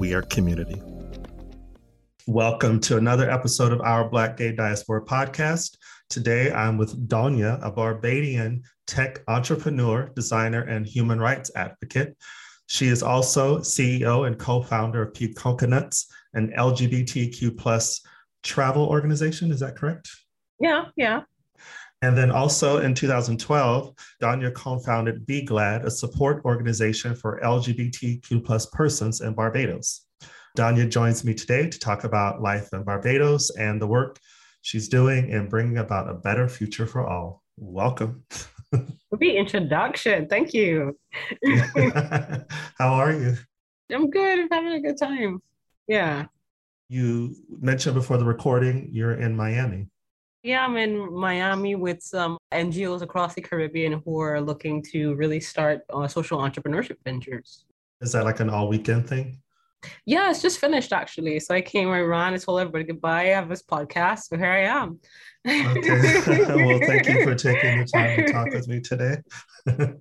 [0.00, 0.80] We are community.
[2.26, 5.76] Welcome to another episode of our Black Gay Diaspora podcast.
[6.08, 12.16] Today I'm with Donnya, a Barbadian tech entrepreneur, designer, and human rights advocate.
[12.66, 18.00] She is also CEO and co-founder of Pink Coconuts, an LGBTQ plus
[18.42, 19.52] travel organization.
[19.52, 20.08] Is that correct?
[20.60, 21.24] Yeah, yeah.
[22.02, 29.20] And then also in 2012, Donnya co-founded B-GLAD, a support organization for LGBTQ plus persons
[29.20, 30.06] in Barbados.
[30.56, 34.18] Donnya joins me today to talk about life in Barbados and the work
[34.62, 37.42] she's doing in bringing about a better future for all.
[37.56, 38.24] Welcome.
[39.18, 40.28] The introduction.
[40.28, 40.96] Thank you.
[42.78, 43.36] How are you?
[43.92, 44.38] I'm good.
[44.38, 45.42] I'm having a good time.
[45.88, 46.26] Yeah.
[46.88, 49.88] You mentioned before the recording you're in Miami.
[50.42, 55.38] Yeah, I'm in Miami with some NGOs across the Caribbean who are looking to really
[55.38, 57.66] start uh, social entrepreneurship ventures.
[58.00, 59.42] Is that like an all weekend thing?
[60.06, 61.40] Yeah, it's just finished actually.
[61.40, 63.24] So I came, I ran, I told everybody goodbye.
[63.24, 64.98] I have this podcast, so here I am.
[65.46, 66.20] Okay.
[66.64, 69.16] well, thank you for taking the time to talk with me today.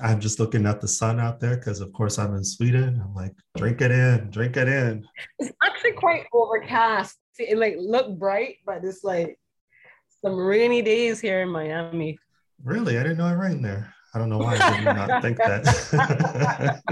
[0.00, 3.00] I'm just looking at the sun out there because, of course, I'm in Sweden.
[3.04, 5.06] I'm like, drink it in, drink it in.
[5.38, 7.16] It's actually quite overcast.
[7.38, 9.38] It like look bright, but it's like
[10.24, 12.18] some rainy days here in Miami.
[12.62, 12.98] Really?
[12.98, 13.92] I didn't know it rained there.
[14.14, 16.82] I don't know why I did not think that.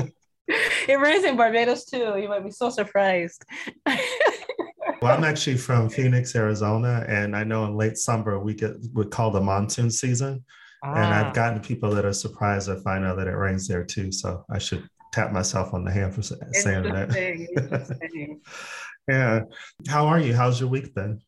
[0.88, 2.18] it rains in Barbados too.
[2.18, 3.44] You might be so surprised.
[3.86, 9.06] well, I'm actually from Phoenix, Arizona, and I know in late summer we get we
[9.06, 10.44] call the monsoon season.
[10.84, 10.94] Ah.
[10.94, 11.32] And I've ah.
[11.32, 14.12] gotten people that are surprised to find out that it rains there too.
[14.12, 18.38] So I should tap myself on the hand for saying that.
[19.08, 19.40] yeah.
[19.88, 20.34] How are you?
[20.34, 21.20] How's your week been?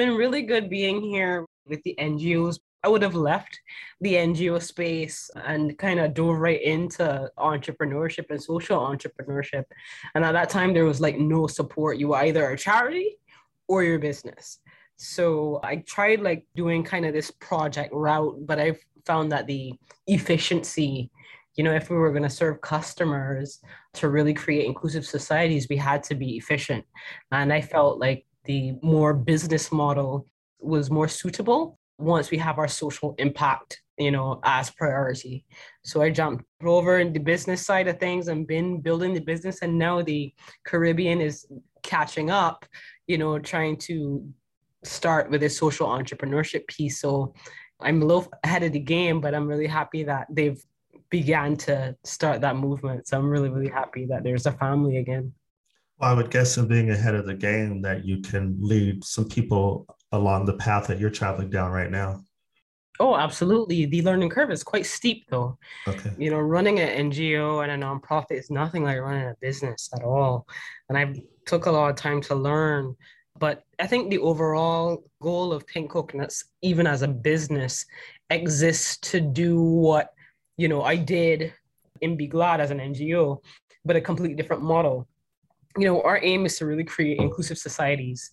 [0.00, 2.58] Been really good being here with the NGOs.
[2.82, 3.60] I would have left
[4.00, 9.64] the NGO space and kind of dove right into entrepreneurship and social entrepreneurship.
[10.14, 11.98] And at that time, there was like no support.
[11.98, 13.18] You were either a charity
[13.68, 14.60] or your business.
[14.96, 19.74] So I tried like doing kind of this project route, but I found that the
[20.06, 21.10] efficiency,
[21.56, 23.60] you know, if we were going to serve customers
[23.92, 26.86] to really create inclusive societies, we had to be efficient.
[27.32, 30.26] And I felt like the more business model
[30.60, 35.44] was more suitable once we have our social impact you know as priority.
[35.84, 39.62] So i jumped over in the business side of things and been building the business
[39.62, 40.32] and now the
[40.64, 41.46] caribbean is
[41.82, 42.64] catching up
[43.06, 44.26] you know trying to
[44.82, 47.00] start with a social entrepreneurship piece.
[47.00, 47.34] So
[47.80, 50.62] i'm a little ahead of the game but i'm really happy that they've
[51.10, 53.06] began to start that movement.
[53.06, 55.34] So i'm really really happy that there's a family again
[56.00, 59.28] well, I would guess in being ahead of the game that you can lead some
[59.28, 62.22] people along the path that you're traveling down right now.
[62.98, 63.86] Oh, absolutely.
[63.86, 65.58] The learning curve is quite steep, though.
[65.88, 66.10] Okay.
[66.18, 70.02] You know, running an NGO and a nonprofit is nothing like running a business at
[70.02, 70.46] all.
[70.88, 71.14] And I
[71.46, 72.94] took a lot of time to learn.
[73.38, 77.86] But I think the overall goal of Pink Coconuts, even as a business,
[78.28, 80.10] exists to do what,
[80.58, 81.54] you know, I did
[82.02, 83.38] in B-GLAD as an NGO,
[83.84, 85.08] but a completely different model
[85.76, 88.32] you know, our aim is to really create inclusive societies.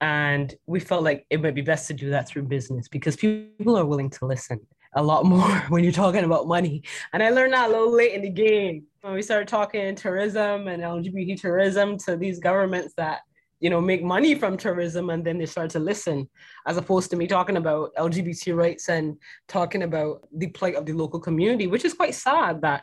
[0.00, 3.78] And we felt like it might be best to do that through business because people
[3.78, 4.60] are willing to listen
[4.94, 6.82] a lot more when you're talking about money.
[7.12, 10.68] And I learned that a little late in the game when we started talking tourism
[10.68, 13.20] and LGBT tourism to these governments that
[13.62, 16.28] you know make money from tourism and then they start to listen
[16.66, 19.16] as opposed to me talking about lgbt rights and
[19.46, 22.82] talking about the plight of the local community which is quite sad that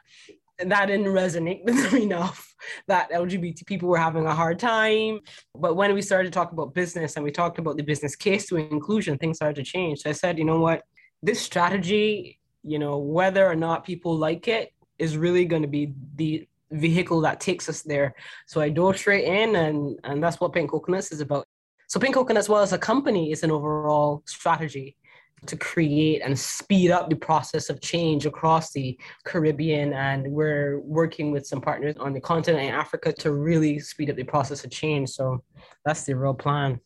[0.65, 2.45] that didn't resonate with them enough
[2.87, 5.19] that LGBT people were having a hard time.
[5.55, 8.47] But when we started to talk about business and we talked about the business case
[8.47, 9.99] to inclusion, things started to change.
[10.01, 10.83] So I said, you know what,
[11.23, 15.93] this strategy, you know, whether or not people like it is really going to be
[16.15, 18.13] the vehicle that takes us there.
[18.45, 21.47] So I dove straight in and and that's what Pink Coconuts is about.
[21.87, 24.95] So Pink Coconut as well as a company is an overall strategy
[25.45, 29.93] to create and speed up the process of change across the Caribbean.
[29.93, 34.15] And we're working with some partners on the continent in Africa to really speed up
[34.15, 35.09] the process of change.
[35.09, 35.43] So
[35.85, 36.79] that's the real plan.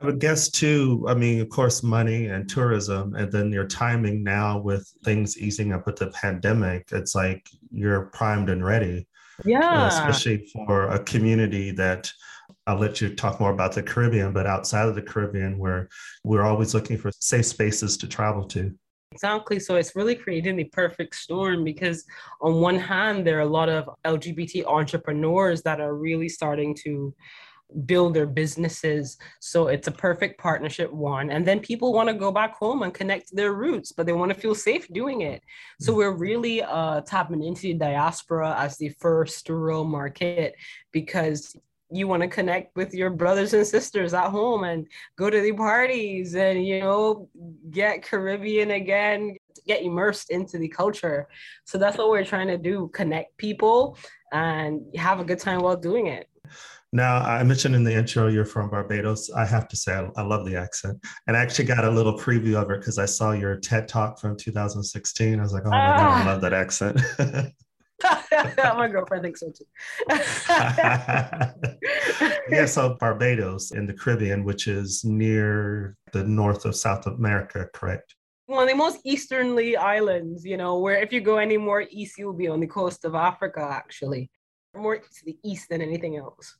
[0.00, 4.22] I would guess too, I mean, of course, money and tourism, and then your timing
[4.22, 9.06] now with things easing up with the pandemic, it's like you're primed and ready.
[9.44, 9.88] Yeah.
[9.88, 12.10] especially for a community that
[12.66, 15.88] I'll let you talk more about the Caribbean, but outside of the Caribbean, where
[16.24, 18.74] we're always looking for safe spaces to travel to.
[19.12, 19.60] Exactly.
[19.60, 22.04] So it's really creating the perfect storm because,
[22.40, 27.14] on one hand, there are a lot of LGBT entrepreneurs that are really starting to
[27.84, 29.16] build their businesses.
[29.40, 31.30] So it's a perfect partnership, one.
[31.30, 34.32] And then people want to go back home and connect their roots, but they want
[34.32, 35.42] to feel safe doing it.
[35.80, 40.54] So we're really uh, tapping into the diaspora as the first real market
[40.92, 41.56] because
[41.90, 44.86] you want to connect with your brothers and sisters at home and
[45.16, 47.28] go to the parties and you know
[47.70, 49.36] get caribbean again
[49.66, 51.28] get immersed into the culture
[51.64, 53.96] so that's what we're trying to do connect people
[54.32, 56.28] and have a good time while doing it
[56.92, 59.30] now, I mentioned in the intro you're from Barbados.
[59.30, 61.04] I have to say, I, I love the accent.
[61.26, 64.18] And I actually got a little preview of it because I saw your TED talk
[64.18, 65.38] from 2016.
[65.38, 65.96] I was like, oh my ah.
[65.96, 67.00] God, I love that accent.
[68.58, 69.64] my girlfriend thinks so too.
[72.50, 78.14] yeah, so Barbados in the Caribbean, which is near the north of South America, correct?
[78.46, 82.18] One of the most easternly islands, you know, where if you go any more east,
[82.18, 84.30] you'll be on the coast of Africa, actually,
[84.74, 86.56] more to the east than anything else.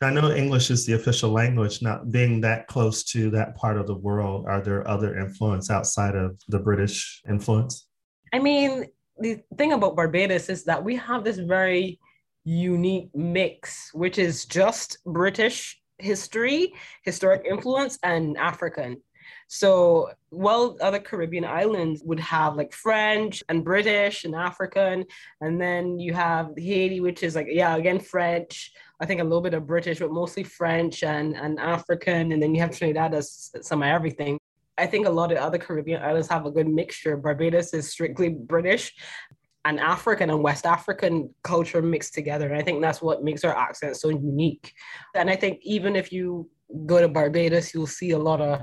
[0.00, 1.82] I know English is the official language.
[1.82, 6.14] Not being that close to that part of the world, are there other influence outside
[6.14, 7.86] of the British influence?
[8.32, 8.86] I mean,
[9.18, 11.98] the thing about Barbados is that we have this very
[12.44, 16.72] unique mix, which is just British history,
[17.02, 19.00] historic influence, and African.
[19.48, 25.04] So while other Caribbean islands would have like French and British and African,
[25.40, 29.40] and then you have Haiti, which is like, yeah, again, French, I think a little
[29.40, 32.32] bit of British, but mostly French and, and African.
[32.32, 34.38] And then you have Trinidad as some of everything.
[34.78, 37.16] I think a lot of other Caribbean islands have a good mixture.
[37.16, 38.94] Barbados is strictly British
[39.64, 42.48] and African and West African culture mixed together.
[42.48, 44.72] And I think that's what makes our accent so unique.
[45.14, 46.48] And I think even if you
[46.86, 48.62] go to Barbados, you'll see a lot of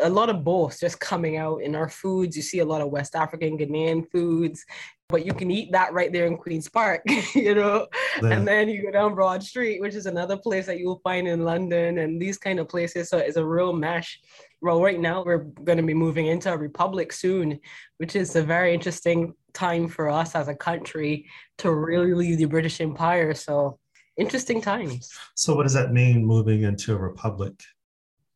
[0.00, 2.36] a lot of both just coming out in our foods.
[2.36, 4.64] You see a lot of West African, Ghanaian foods,
[5.08, 7.02] but you can eat that right there in Queen's Park,
[7.34, 7.86] you know.
[8.22, 8.30] Yeah.
[8.30, 11.44] And then you go down Broad Street, which is another place that you'll find in
[11.44, 13.08] London and these kind of places.
[13.08, 14.20] So it's a real mesh.
[14.62, 17.60] Well, right now we're going to be moving into a republic soon,
[17.98, 21.26] which is a very interesting time for us as a country
[21.58, 23.34] to really leave the British Empire.
[23.34, 23.78] So
[24.16, 25.10] interesting times.
[25.34, 27.52] So what does that mean moving into a republic?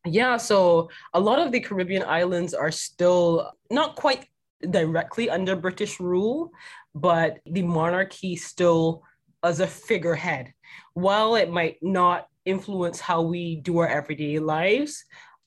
[0.05, 4.25] Yeah, so a lot of the Caribbean islands are still not quite
[4.69, 6.51] directly under British rule,
[6.95, 9.03] but the monarchy still
[9.43, 10.53] as a figurehead.
[10.93, 15.03] While it might not influence how we do our everyday lives,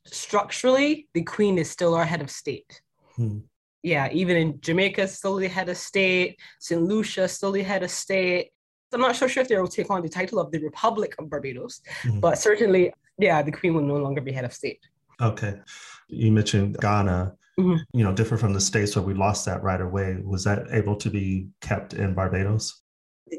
[0.06, 2.80] structurally, the queen is still our head of state.
[3.16, 3.38] Hmm.
[3.82, 6.80] Yeah, even in Jamaica, still the head of state, St.
[6.80, 8.50] Lucia, still the head of state.
[8.92, 11.28] I'm not so sure if they will take on the title of the Republic of
[11.28, 12.20] Barbados, mm-hmm.
[12.20, 14.80] but certainly, yeah, the Queen will no longer be head of state.
[15.20, 15.60] Okay.
[16.08, 17.76] You mentioned Ghana, mm-hmm.
[17.92, 20.16] you know, different from the States where we lost that right away.
[20.22, 22.83] Was that able to be kept in Barbados?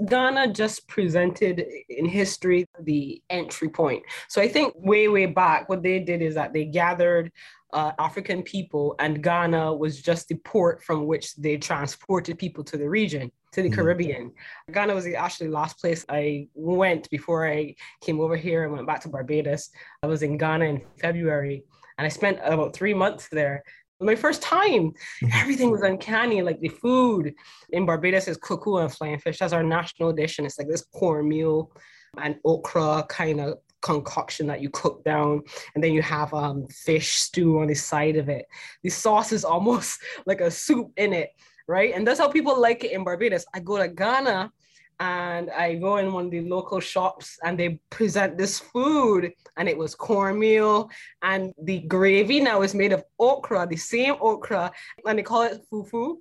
[0.07, 4.03] Ghana just presented in history the entry point.
[4.27, 7.31] So I think way, way back, what they did is that they gathered
[7.73, 12.77] uh, African people, and Ghana was just the port from which they transported people to
[12.77, 13.75] the region to the mm-hmm.
[13.81, 14.31] Caribbean.
[14.71, 18.87] Ghana was the actually last place I went before I came over here and went
[18.87, 19.69] back to Barbados.
[20.03, 21.63] I was in Ghana in February
[21.97, 23.63] and I spent about three months there.
[23.99, 25.27] My first time, mm-hmm.
[25.33, 26.41] everything was uncanny.
[26.41, 27.33] Like the food
[27.69, 29.39] in Barbados is cou-cou and flying fish.
[29.39, 30.37] That's our national dish.
[30.37, 31.71] And it's like this cornmeal
[32.17, 35.41] and okra kind of concoction that you cook down
[35.75, 38.45] and then you have um, fish stew on the side of it
[38.81, 41.29] the sauce is almost like a soup in it
[41.67, 41.93] right?
[41.93, 43.45] And that's how people like it in Barbados.
[43.53, 44.51] I go to Ghana
[44.99, 49.67] and I go in one of the local shops and they present this food and
[49.67, 50.89] it was cornmeal
[51.21, 54.71] and the gravy now is made of okra, the same okra,
[55.05, 56.17] and they call it fufu.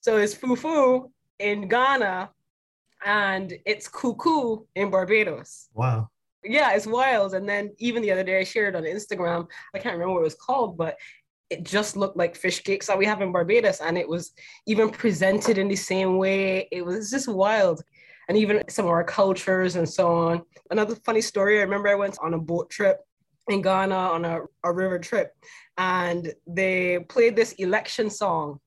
[0.00, 2.30] So it's fufu in Ghana
[3.04, 5.68] and it's cou-cou in Barbados.
[5.74, 6.08] Wow.
[6.44, 7.34] Yeah, it's wild.
[7.34, 10.24] And then even the other day I shared on Instagram, I can't remember what it
[10.24, 10.96] was called, but
[11.50, 13.80] it just looked like fish cakes that we have in Barbados.
[13.80, 14.32] And it was
[14.66, 16.68] even presented in the same way.
[16.72, 17.82] It was just wild.
[18.32, 20.42] And even some of our cultures and so on.
[20.70, 22.96] Another funny story I remember I went on a boat trip
[23.50, 25.36] in Ghana on a, a river trip,
[25.76, 28.58] and they played this election song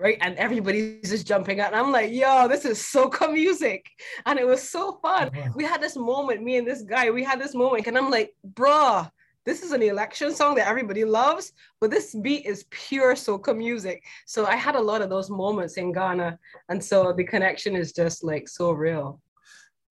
[0.00, 0.18] right?
[0.20, 1.72] And everybody's just jumping out.
[1.72, 3.86] And I'm like, yo, this is soca music.
[4.26, 5.30] And it was so fun.
[5.32, 7.86] Oh, we had this moment, me and this guy, we had this moment.
[7.86, 9.08] And I'm like, bruh,
[9.44, 14.02] this is an election song that everybody loves, but this beat is pure soca music.
[14.26, 16.38] So I had a lot of those moments in Ghana.
[16.68, 19.20] And so the connection is just like so real.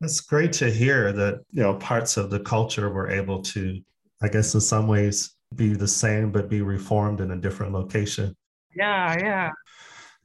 [0.01, 3.79] That's great to hear that, you know, parts of the culture were able to,
[4.21, 8.35] I guess, in some ways be the same, but be reformed in a different location.
[8.75, 9.51] Yeah, yeah.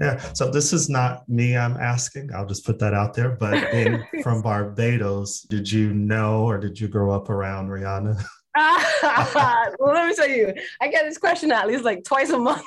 [0.00, 0.32] Yeah.
[0.32, 2.30] So this is not me I'm asking.
[2.32, 3.30] I'll just put that out there.
[3.30, 8.24] But being from Barbados, did you know or did you grow up around Rihanna?
[9.78, 12.64] well, let me tell you, I get this question at least like twice a month.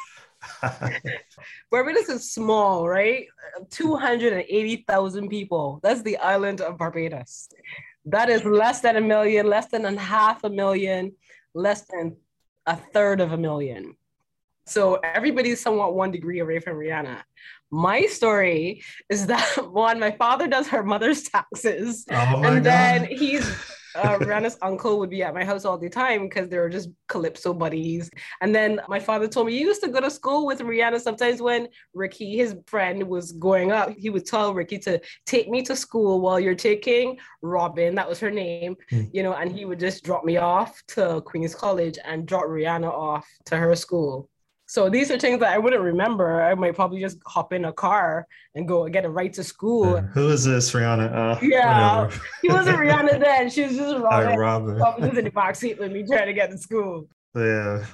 [1.72, 3.28] Barbados is small, right?
[3.70, 5.80] 280,000 people.
[5.84, 7.50] That's the island of Barbados.
[8.06, 11.14] That is less than a million, less than a half a million,
[11.54, 12.16] less than
[12.66, 13.96] a third of a million.
[14.66, 17.22] So everybody's somewhat one degree away from Rihanna.
[17.70, 22.06] My story is that one, my father does her mother's taxes.
[22.10, 23.46] Oh and my then he's
[23.96, 26.90] uh, Rihanna's uncle would be at my house all the time because they were just
[27.08, 28.10] calypso buddies.
[28.42, 31.00] And then my father told me he used to go to school with Rihanna.
[31.02, 35.62] Sometimes when Ricky, his friend, was going up, he would tell Ricky to take me
[35.64, 39.04] to school while you're taking Robyn, that was her name, Hmm.
[39.14, 42.90] you know, and he would just drop me off to Queen's College and drop Rihanna
[42.90, 44.30] off to her school.
[44.72, 46.42] So these are things that I wouldn't remember.
[46.42, 48.26] I might probably just hop in a car
[48.56, 49.96] and go get a ride to school.
[49.96, 50.02] Yeah.
[50.14, 51.14] Who is this, Rihanna?
[51.14, 52.10] Uh, Yeah.
[52.42, 53.50] He wasn't Rihanna then.
[53.50, 54.38] She was just Robyn.
[54.38, 54.78] Robyn.
[54.78, 57.10] Robyn was in the back seat with me trying to get to school.
[57.36, 57.86] Yeah.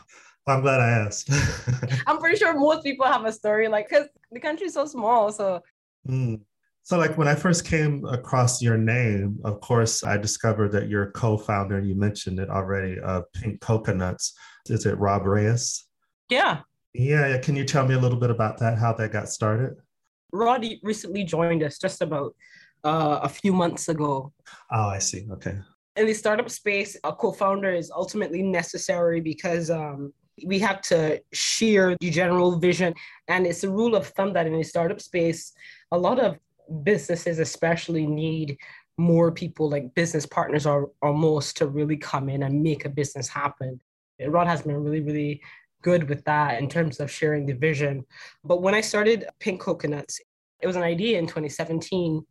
[0.46, 1.32] I'm glad I asked.
[2.06, 5.32] I'm pretty sure most people have a story like because the country's so small.
[5.32, 5.64] So
[6.08, 6.42] Mm.
[6.84, 11.10] So, like when I first came across your name, of course, I discovered that you're
[11.10, 11.80] a co-founder.
[11.82, 13.00] You mentioned it already.
[13.00, 14.34] Of Pink Coconuts.
[14.68, 15.87] Is it Rob Reyes?
[16.30, 16.62] Yeah,
[16.94, 17.38] Yeah, yeah.
[17.40, 18.78] Can you tell me a little bit about that?
[18.78, 19.78] How that got started?
[20.32, 22.36] Roddy recently joined us just about
[22.84, 24.34] uh, a few months ago.
[24.72, 25.28] Oh, I see.
[25.32, 25.58] Okay.
[25.96, 30.14] in the startup space, a co-founder is ultimately necessary because um,
[30.46, 32.94] we have to share the general vision.
[33.28, 35.54] And it's a rule of thumb that in the startup space,
[35.92, 36.38] a lot of
[36.84, 38.58] businesses especially need
[38.98, 43.28] more people like business partners or almost to really come in and make a business
[43.28, 43.80] happen.
[44.20, 45.42] Rod has been really, really
[45.82, 48.06] good with that in terms of sharing the vision.
[48.44, 50.20] But when I started Pink Coconuts,
[50.62, 52.26] it was an idea in 2017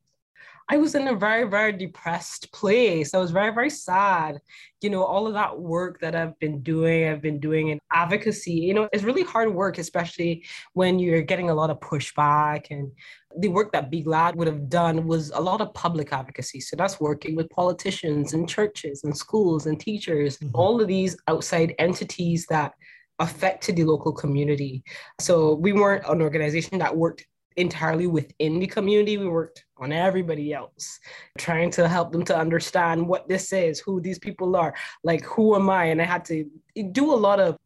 [0.69, 3.15] I was in a very, very depressed place.
[3.15, 4.39] I was very, very sad.
[4.81, 8.53] You know, all of that work that I've been doing, I've been doing in advocacy,
[8.53, 12.67] you know, it's really hard work, especially when you're getting a lot of pushback.
[12.71, 12.91] And
[13.39, 16.61] the work that B-GLAD would have done was a lot of public advocacy.
[16.61, 20.51] So that's working with politicians and churches and schools and teachers, Mhm.
[20.53, 22.75] all of these outside entities that
[23.19, 24.85] affected the local community.
[25.21, 29.17] So we weren't an organization that worked entirely within the community.
[29.17, 31.01] We worked on everybody else,
[31.39, 35.55] trying to help them to understand what this is, who these people are, like who
[35.55, 35.85] am I?
[35.87, 36.45] And I had to
[36.93, 37.57] do a lot of,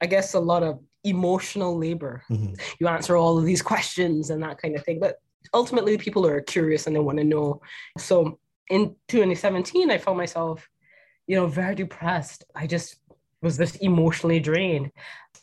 [0.00, 2.22] I guess, a lot of emotional labor.
[2.30, 2.60] Mhm.
[2.78, 5.00] You answer all of these questions and that kind of thing.
[5.00, 5.16] But
[5.54, 7.62] ultimately, people are curious and they want to know.
[7.96, 8.38] So
[8.68, 10.68] in 2017, I found myself,
[11.26, 12.44] you know, very depressed.
[12.54, 12.96] I just
[13.42, 14.90] was this emotionally drained.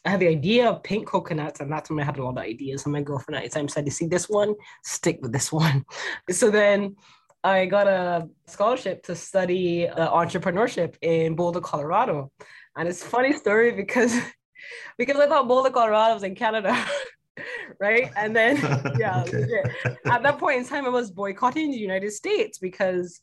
[0.05, 2.37] I had the idea of pink coconuts, and that's when I had a lot of
[2.37, 2.85] ideas.
[2.85, 4.53] And my girlfriend at the time said, "You see this one?
[4.83, 5.85] Stick with this one."
[6.29, 6.95] So then
[7.43, 12.31] I got a scholarship to study uh, entrepreneurship in Boulder, Colorado.
[12.75, 14.13] And it's a funny story because
[14.97, 16.75] because I thought Boulder, Colorado was in Canada.
[17.79, 18.09] right.
[18.15, 18.57] And then
[18.99, 19.63] yeah, Okay.
[20.05, 23.19] at that point in time, I was boycotting the United States because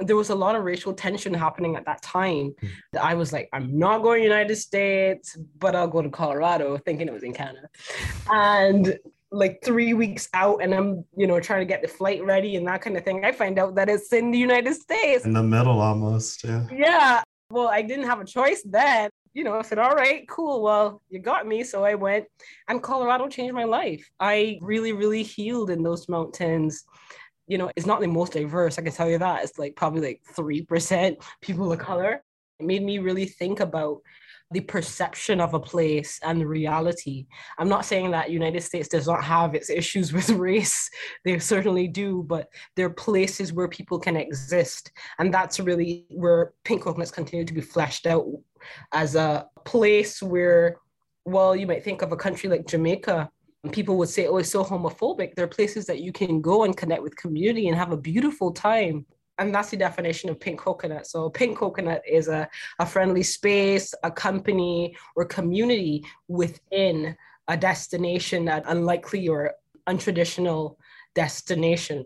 [0.00, 2.54] there was a lot of racial tension happening at that time.
[2.60, 2.98] Hmm.
[3.00, 7.08] I was like, I'm not going to United States, but I'll go to Colorado, thinking
[7.08, 7.68] it was in Canada.
[8.30, 8.98] And
[9.30, 12.66] like three weeks out, and I'm, you know, trying to get the flight ready and
[12.68, 13.24] that kind of thing.
[13.24, 15.24] I find out that it's in the United States.
[15.24, 16.44] In the middle, almost.
[16.44, 16.66] Yeah.
[16.72, 17.22] Yeah.
[17.50, 19.10] Well, I didn't have a choice then.
[19.32, 20.62] You know, I said, all right, cool.
[20.62, 21.64] Well, you got me.
[21.64, 22.26] So I went,
[22.68, 24.08] and Colorado changed my life.
[24.20, 26.84] I really, really healed in those mountains.
[27.46, 29.44] You know, it's not the most diverse, I can tell you that.
[29.44, 32.22] It's like probably like 3% people of color.
[32.60, 34.00] It made me really think about
[34.50, 37.26] the perception of a place and the reality.
[37.58, 40.88] I'm not saying that United States does not have its issues with race.
[41.24, 44.92] They certainly do, but there are places where people can exist.
[45.18, 48.26] And that's really where Pink Coconuts continue to be fleshed out
[48.92, 50.76] as a place where,
[51.24, 53.30] well, you might think of a country like Jamaica.
[53.72, 55.34] People would say, oh, it's so homophobic.
[55.34, 58.52] There are places that you can go and connect with community and have a beautiful
[58.52, 59.06] time.
[59.38, 61.06] And that's the definition of Pink Coconut.
[61.06, 67.16] So, Pink Coconut is a, a friendly space, a company, or community within
[67.48, 69.54] a destination, an unlikely or
[69.88, 70.76] untraditional
[71.14, 72.04] destination.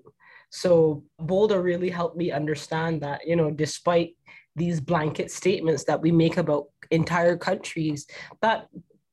[0.51, 4.17] So Boulder really helped me understand that, you know, despite
[4.57, 8.07] these blanket statements that we make about entire countries,
[8.41, 8.69] that,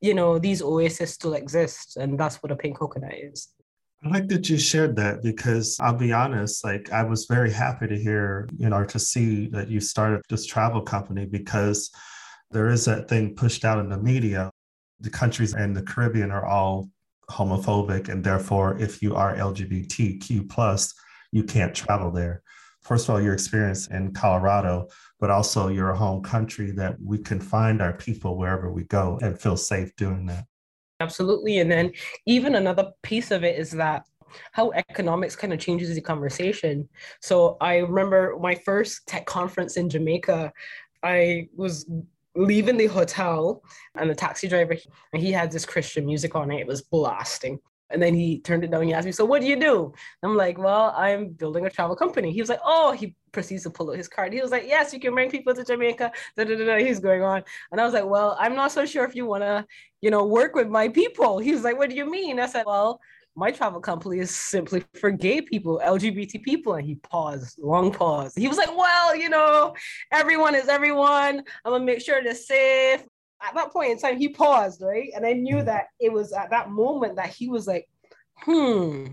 [0.06, 1.98] you know, these oases still exist.
[1.98, 3.50] And that's what a pink coconut is.
[4.04, 7.88] I like that you shared that because I'll be honest, like I was very happy
[7.88, 11.90] to hear, you know, to see that you started this travel company because
[12.52, 14.52] there is that thing pushed out in the media.
[15.00, 16.90] The countries in the Caribbean are all
[17.32, 20.94] homophobic, and therefore, if you are LGBTQ plus,
[21.32, 22.44] you can't travel there.
[22.86, 24.90] First of all, your experience in Colorado,
[25.20, 29.40] but also your home country that we can find our people wherever we go and
[29.40, 30.46] feel safe doing that.
[31.00, 31.58] Absolutely.
[31.60, 31.92] And then
[32.28, 34.04] even another piece of it is that
[34.52, 36.88] how economics kind of changes the conversation.
[37.22, 40.54] So I remember my first tech conference in Jamaica,
[41.02, 41.90] I was
[42.36, 43.64] leaving the hotel
[43.96, 44.76] and the taxi driver
[45.12, 46.60] and he had this Christian music on it.
[46.60, 47.60] It was blasting.
[47.92, 48.84] And then he turned it down.
[48.84, 49.94] He asked me, So what do you do?
[50.24, 52.32] I'm like, Well, I'm building a travel company.
[52.32, 54.34] He was like, Oh, he proceeds to pull out his card.
[54.34, 56.12] He was like, Yes, you can bring people to Jamaica.
[56.36, 56.78] Da, da, da.
[56.78, 57.44] He's going on.
[57.72, 59.66] And I was like, Well, I'm not so sure if you want to,
[60.02, 61.38] you know, work with my people.
[61.38, 62.40] He was like, What do you mean?
[62.40, 63.00] I said, Well,
[63.36, 66.76] my travel company is simply for gay people, LGBT people.
[66.76, 68.34] And he paused, long pause.
[68.36, 69.76] He was like, Well, you know,
[70.12, 71.44] everyone is everyone.
[71.64, 73.04] I'm gonna make sure they're safe
[73.48, 75.12] at that point in time, he paused, right?
[75.16, 75.66] And I knew mm.
[75.66, 77.88] that it was at that moment that he was like,
[78.38, 79.08] hmm,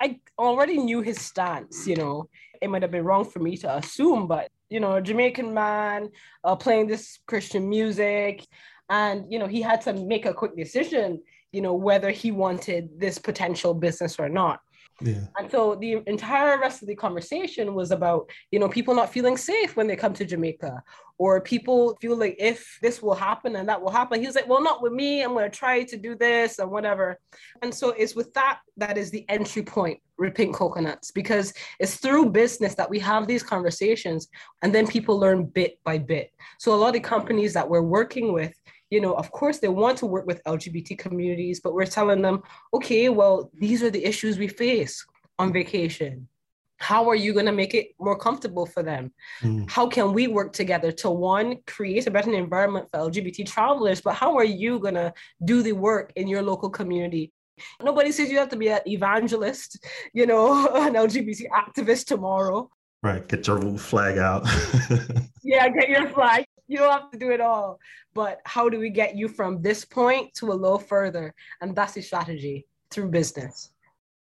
[0.00, 2.28] I already knew his stance, you know.
[2.60, 6.10] It might have been wrong for me to assume, but, you know, a Jamaican man
[6.44, 8.44] uh, playing this Christian music.
[8.88, 12.88] And, you know, he had to make a quick decision, you know, whether he wanted
[12.98, 14.60] this potential business or not.
[15.00, 15.26] Yeah.
[15.38, 19.36] And so the entire rest of the conversation was about, you know, people not feeling
[19.36, 20.82] safe when they come to Jamaica,
[21.18, 24.20] or people feel like if this will happen and that will happen.
[24.20, 25.22] He was like, well, not with me.
[25.22, 27.18] I'm going to try to do this and whatever.
[27.62, 31.96] And so it's with that that is the entry point with Pink Coconuts because it's
[31.96, 34.28] through business that we have these conversations
[34.62, 36.30] and then people learn bit by bit.
[36.58, 38.52] So a lot of companies that we're working with,
[38.90, 42.42] you know, of course, they want to work with LGBT communities, but we're telling them,
[42.72, 45.04] okay, well, these are the issues we face
[45.38, 46.28] on vacation.
[46.78, 49.12] How are you going to make it more comfortable for them?
[49.42, 49.68] Mm.
[49.68, 54.14] How can we work together to one, create a better environment for LGBT travelers, but
[54.14, 55.12] how are you going to
[55.44, 57.32] do the work in your local community?
[57.82, 59.84] Nobody says you have to be an evangelist,
[60.14, 62.70] you know, an LGBT activist tomorrow.
[63.02, 63.26] Right.
[63.28, 64.46] Get your flag out.
[65.42, 67.80] yeah, get your flag you don't have to do it all.
[68.14, 71.34] But how do we get you from this point to a little further?
[71.60, 73.70] And that's the strategy through business.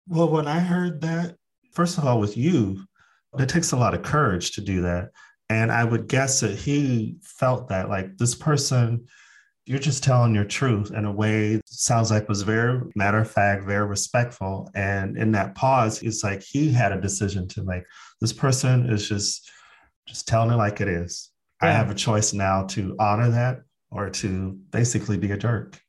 [0.08, 1.36] Well, when I heard that,
[1.72, 2.84] first of all, with you,
[3.40, 5.12] it takes a lot of courage to do that.
[5.50, 9.06] And I would guess that he felt that like this person,
[9.66, 13.66] you're just telling your truth in a way sounds like was very matter of fact,
[13.66, 14.70] very respectful.
[14.76, 17.84] And in that pause, it's like he had a decision to make.
[18.20, 19.52] This person is just
[20.08, 21.31] just telling it like it is.
[21.62, 25.80] I have a choice now to honor that or to basically be a jerk.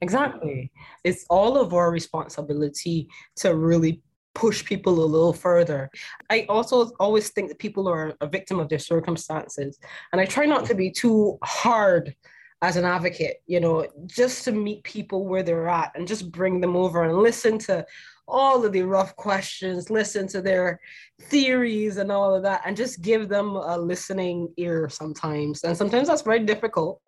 [0.00, 0.70] Exactly.
[1.04, 4.00] It's all of our responsibility to really
[4.34, 5.90] push people a little further.
[6.30, 9.78] I also always think that people are a victim of their circumstances.
[10.12, 12.14] And I try not to be too hard
[12.62, 16.60] as an advocate, you know, just to meet people where they're at and just bring
[16.60, 17.84] them over and listen to
[18.28, 20.80] all of the rough questions, listen to their
[21.22, 25.64] theories and all of that, and just give them a listening ear sometimes.
[25.64, 27.00] And sometimes that's very difficult.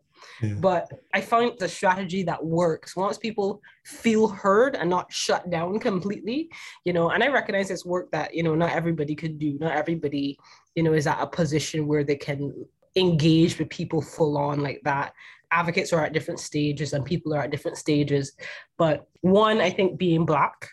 [0.43, 0.55] Yeah.
[0.55, 5.79] But I find the strategy that works once people feel heard and not shut down
[5.79, 6.51] completely,
[6.85, 9.59] you know, and I recognize it's work that, you know, not everybody could do.
[9.61, 10.39] Not everybody,
[10.75, 12.53] you know, is at a position where they can
[12.97, 15.13] engage with people full on like that
[15.53, 18.33] advocates are at different stages and people are at different stages
[18.79, 20.69] but one i think being black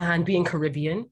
[0.00, 1.08] and being Caribbean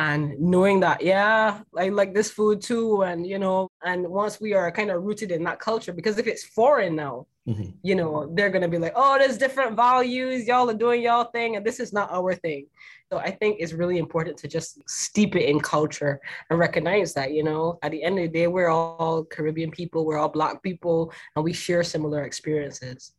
[0.00, 3.02] and knowing that, yeah, I like this food too.
[3.02, 6.26] And, you know, and once we are kind of rooted in that culture, because if
[6.26, 7.70] it's foreign now, mm-hmm.
[7.82, 10.46] you know, they're going to be like, oh, there's different values.
[10.46, 11.56] Y'all are doing y'all thing.
[11.56, 12.66] And this is not our thing.
[13.12, 17.32] So I think it's really important to just steep it in culture and recognize that,
[17.32, 20.62] you know, at the end of the day, we're all Caribbean people, we're all Black
[20.62, 23.12] people, and we share similar experiences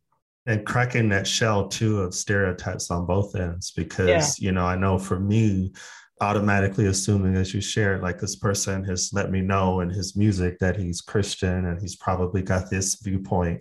[0.46, 4.46] and cracking that shell too of stereotypes on both ends because yeah.
[4.46, 5.72] you know i know for me
[6.20, 10.58] automatically assuming as you shared like this person has let me know in his music
[10.58, 13.60] that he's christian and he's probably got this viewpoint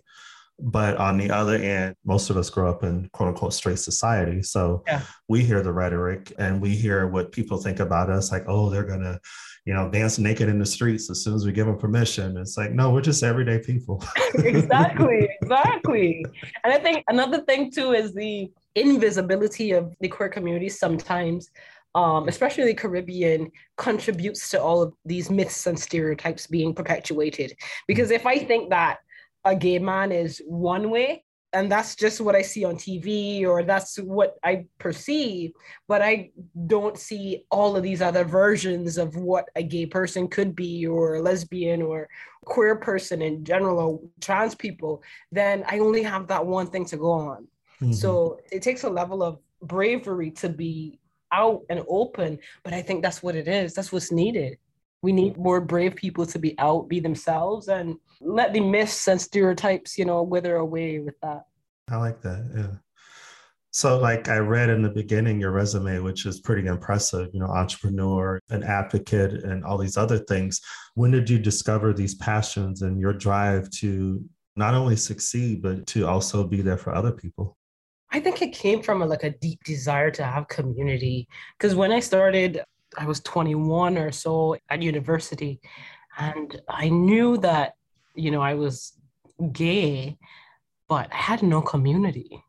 [0.60, 4.44] but on the other end most of us grow up in quote unquote straight society
[4.44, 5.02] so yeah.
[5.28, 8.84] we hear the rhetoric and we hear what people think about us like oh they're
[8.84, 9.20] gonna
[9.65, 12.36] you know, dance naked in the streets as soon as we give them permission.
[12.38, 14.04] It's like, no, we're just everyday people.
[14.36, 16.26] exactly, exactly.
[16.63, 21.50] And I think another thing too is the invisibility of the queer community sometimes.
[21.93, 27.54] Um, especially the Caribbean, contributes to all of these myths and stereotypes being perpetuated.
[27.86, 29.00] Because if I think that
[29.43, 33.64] a gay man is one way, and that's just what I see on TV or
[33.64, 35.52] that's what I perceive.
[35.88, 36.32] But I
[36.68, 41.16] don't see all of these other versions of what a gay person could be or
[41.16, 42.08] a lesbian or
[42.46, 45.04] queer person in general or trans people.
[45.32, 47.48] Then I only have that one thing to go on.
[47.82, 47.94] Mm-hmm.
[47.94, 51.00] So it takes a level of bravery to be
[51.34, 52.40] out and open.
[52.64, 53.74] But I think that's what it is.
[53.74, 54.58] That's what's needed.
[55.04, 59.20] We need more brave people to be out, be themselves, and let the myths and
[59.20, 61.46] stereotypes, you know, wither away with that.
[61.90, 62.52] I like that.
[62.56, 62.78] Yeah.
[63.74, 67.48] So, like I read in the beginning, your resume, which is pretty impressive, you know,
[67.48, 70.60] entrepreneur, an advocate, and all these other things.
[70.96, 74.24] When did you discover these passions and your drive to
[74.58, 77.58] not only succeed, but to also be there for other people?
[78.12, 81.30] I think it came from a, like a deep desire to have community.
[81.58, 82.62] Because when I started,
[82.97, 85.62] I was 21 or so at university,
[86.17, 87.73] and I knew that,
[88.15, 88.93] you know, I was
[89.54, 90.17] gay,
[90.88, 92.43] but I had no community.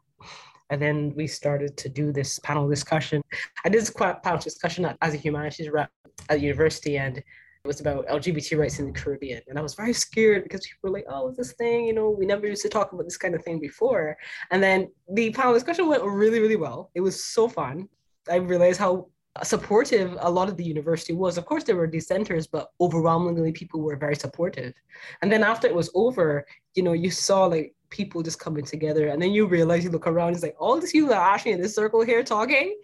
[0.70, 3.22] And then we started to do this panel discussion.
[3.64, 5.90] I did this panel discussion as a humanities rep
[6.28, 9.40] at university, and it was about LGBT rights in the Caribbean.
[9.46, 12.26] And I was very scared because people were like, oh, this thing, you know, we
[12.26, 14.16] never used to talk about this kind of thing before.
[14.50, 16.90] And then the panel discussion went really, really well.
[16.96, 17.88] It was so fun.
[18.28, 19.08] I realized how
[19.42, 21.38] supportive a lot of the university was.
[21.38, 24.74] Of course, there were dissenters, but overwhelmingly people were very supportive.
[25.22, 29.08] And then after it was over, you know, you saw like people just coming together,
[29.08, 31.60] and then you realize you look around, it's like all these people are actually in
[31.60, 32.76] this circle here talking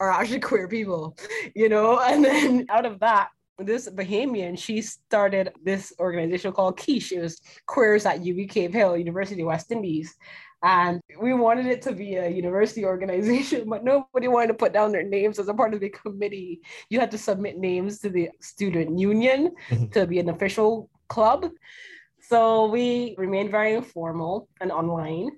[0.00, 1.16] are actually queer people,
[1.54, 2.00] you know.
[2.06, 7.12] And then out of that, this Bahamian, she started this organization called Quiche.
[7.12, 10.14] It was Queers at UWI Cave Hill, University West Indies.
[10.62, 14.92] And we wanted it to be a university organization, but nobody wanted to put down
[14.92, 16.60] their names as a part of the committee.
[16.90, 19.86] You had to submit names to the student union mm-hmm.
[19.88, 21.50] to be an official club.
[22.20, 25.30] So we remained very informal and online.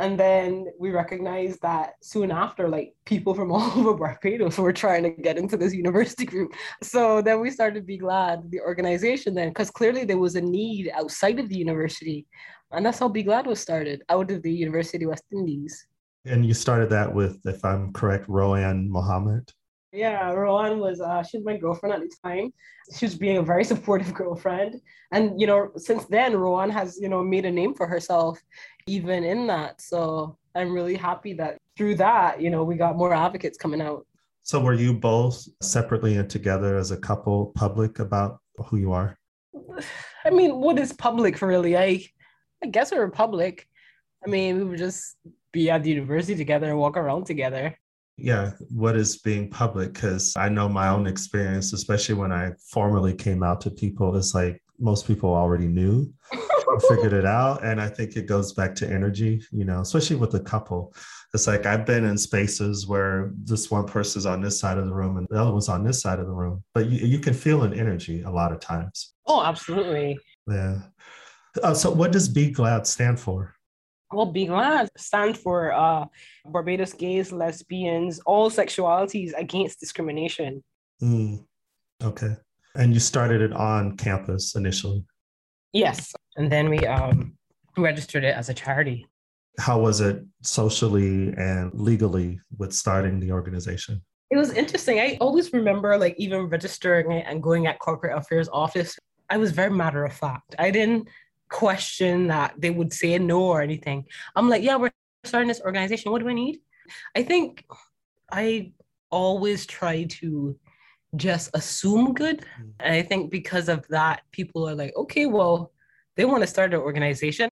[0.00, 5.04] And then we recognized that soon after, like people from all over Barbados were trying
[5.04, 6.52] to get into this university group.
[6.82, 10.40] So then we started to be glad, the organization then, because clearly there was a
[10.40, 12.26] need outside of the university
[12.72, 15.86] and that's how B-GLAD was started out of the University of West Indies.
[16.24, 19.52] And you started that with, if I'm correct, Roanne Mohammed.
[19.92, 22.52] Yeah, Roanne was uh, she was my girlfriend at the time.
[22.96, 24.80] She was being a very supportive girlfriend,
[25.12, 28.40] and you know, since then, Roanne has you know made a name for herself,
[28.88, 29.80] even in that.
[29.80, 34.06] So I'm really happy that through that, you know, we got more advocates coming out.
[34.42, 39.16] So were you both separately and together as a couple public about who you are?
[40.24, 41.76] I mean, what is public really?
[41.76, 42.04] I
[42.64, 43.68] I guess we were public.
[44.24, 45.16] I mean, we would just
[45.52, 47.76] be at the university together and walk around together.
[48.16, 49.92] Yeah, what is being public?
[49.92, 54.34] Because I know my own experience, especially when I formally came out to people, it's
[54.34, 56.10] like most people already knew
[56.66, 57.62] or figured it out.
[57.62, 60.94] And I think it goes back to energy, you know, especially with a couple.
[61.34, 64.94] It's like I've been in spaces where this one person's on this side of the
[64.94, 67.34] room and the other one's on this side of the room, but you, you can
[67.34, 69.12] feel an energy a lot of times.
[69.26, 70.18] Oh, absolutely.
[70.46, 70.78] Yeah.
[71.62, 73.54] Uh, so, what does B-GLAD stand for?
[74.12, 76.06] Well, B-GLAD stands for uh,
[76.46, 80.62] Barbados gays, lesbians, all sexualities against discrimination.
[81.02, 81.44] Mm,
[82.02, 82.36] okay.
[82.76, 85.04] And you started it on campus initially?
[85.72, 86.12] Yes.
[86.36, 87.36] And then we um,
[87.76, 89.06] registered it as a charity.
[89.58, 94.02] How was it socially and legally with starting the organization?
[94.30, 94.98] It was interesting.
[94.98, 98.98] I always remember like even registering it and going at corporate affairs office.
[99.30, 100.54] I was very matter of fact.
[100.58, 101.08] I didn't
[101.48, 104.06] question that they would say no or anything.
[104.34, 104.92] I'm like, yeah, we're
[105.24, 106.12] starting this organization.
[106.12, 106.60] What do I need?
[107.14, 107.64] I think
[108.30, 108.72] I
[109.10, 110.58] always try to
[111.16, 112.40] just assume good.
[112.40, 112.72] Mm.
[112.80, 115.72] And I think because of that, people are like, okay, well,
[116.16, 117.48] they want to start an organization.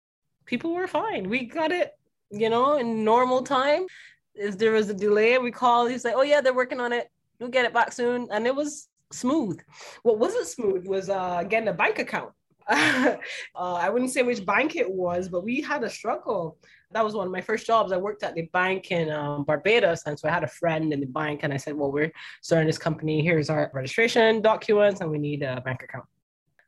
[0.47, 1.29] People were fine.
[1.29, 1.93] We got it,
[2.31, 3.87] you know, in normal time.
[4.35, 7.11] If there was a delay, we call, he's like, oh, yeah, they're working on it.
[7.39, 8.29] We'll get it back soon.
[8.31, 9.61] And it was smooth.
[10.03, 12.33] What wasn't smooth was uh, getting a bank account.
[12.69, 13.17] Uh,
[13.55, 16.59] I wouldn't say which bank it was, but we had a struggle.
[16.91, 17.93] That was one of my first jobs.
[17.93, 20.03] I worked at the bank in um, Barbados.
[20.07, 22.67] And so I had a friend in the bank, and I said, Well, we're starting
[22.67, 23.23] this company.
[23.23, 26.05] Here's our registration documents, and we need a bank account.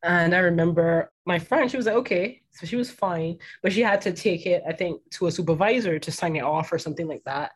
[0.02, 2.40] And I remember my friend, she was like, okay.
[2.52, 5.98] So she was fine, but she had to take it, I think, to a supervisor
[5.98, 7.52] to sign it off or something like that.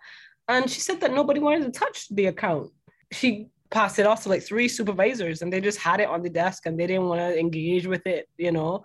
[0.48, 2.70] And she said that nobody wanted to touch the account.
[3.12, 6.30] She passed it off to like three supervisors and they just had it on the
[6.30, 8.84] desk and they didn't want to engage with it, you know.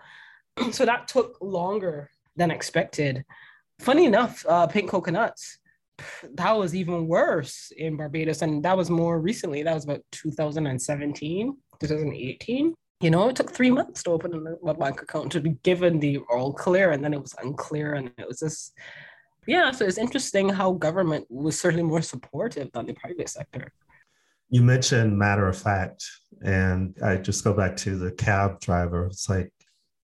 [0.71, 3.23] so that took longer than expected.
[3.79, 5.59] Funny enough, uh, pink coconuts,
[6.33, 8.41] that was even worse in Barbados.
[8.41, 12.73] And that was more recently, that was about 2017, 2018.
[13.01, 16.17] You know, it took three months to open a bank account to be given the
[16.29, 18.73] all clear, and then it was unclear, and it was just
[19.47, 23.71] Yeah, so it's interesting how government was certainly more supportive than the private sector.
[24.49, 26.05] You mentioned matter of fact,
[26.41, 29.05] and I just go back to the cab driver.
[29.07, 29.51] It's like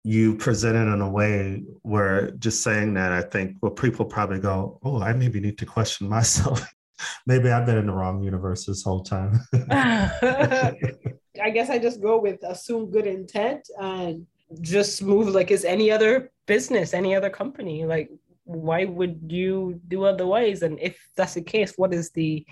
[0.05, 4.41] you present it in a way where just saying that, I think, well, people probably
[4.41, 6.67] go, oh, I maybe need to question myself.
[7.27, 9.41] maybe I've been in the wrong universe this whole time.
[9.71, 14.27] I guess I just go with assume good intent and
[14.61, 17.85] just move like it's any other business, any other company.
[17.85, 18.11] Like,
[18.45, 20.63] why would you do otherwise?
[20.63, 22.45] And if that's the case, what is the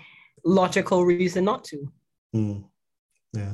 [0.43, 1.91] logical reason not to?
[2.35, 2.63] Mm.
[3.33, 3.53] Yeah.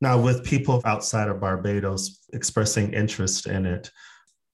[0.00, 3.90] Now, with people outside of Barbados expressing interest in it,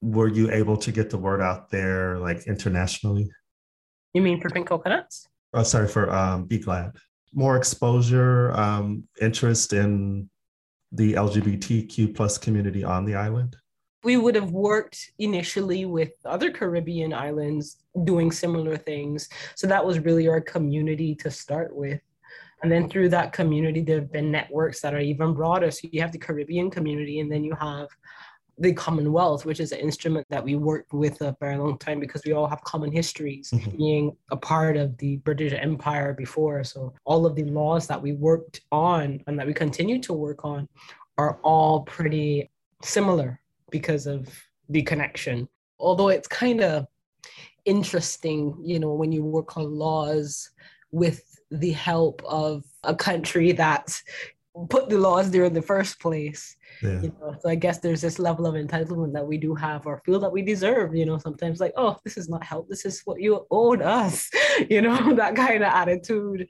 [0.01, 3.31] were you able to get the word out there like internationally?
[4.15, 5.27] You mean for pink coconuts?
[5.53, 6.97] Oh, sorry, for um, B-GLAD.
[7.35, 10.29] More exposure, um, interest in
[10.93, 13.57] the LGBTQ plus community on the island?
[14.03, 19.29] We would have worked initially with other Caribbean islands doing similar things.
[19.55, 22.01] So that was really our community to start with.
[22.63, 25.71] And then through that community, there have been networks that are even broader.
[25.71, 27.89] So you have the Caribbean community, and then you have
[28.59, 32.23] the Commonwealth, which is an instrument that we worked with a very long time because
[32.27, 33.77] we all have common histories, mm-hmm.
[33.77, 36.63] being a part of the British Empire before.
[36.63, 40.45] So all of the laws that we worked on and that we continue to work
[40.45, 40.69] on
[41.17, 42.51] are all pretty
[42.83, 44.29] similar because of
[44.69, 45.49] the connection.
[45.79, 46.87] Although it's kind of
[47.65, 50.51] interesting, you know, when you work on laws
[50.91, 54.01] with the help of a country that
[54.69, 56.57] put the laws there in the first place.
[56.83, 57.01] Yeah.
[57.03, 60.03] You know, so I guess there's this level of entitlement that we do have or
[60.05, 62.69] feel that we deserve, you know, sometimes like, oh, this is not help.
[62.69, 64.31] This is what you owed us,
[64.71, 66.49] you know, that kind of attitude.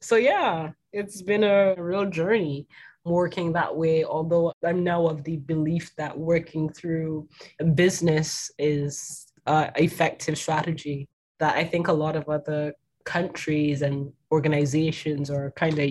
[0.00, 2.66] So yeah, it's been a real journey
[3.04, 4.04] working that way.
[4.04, 7.28] Although I'm now of the belief that working through
[7.74, 15.30] business is uh, effective strategy that I think a lot of other countries and organizations
[15.30, 15.90] are kind of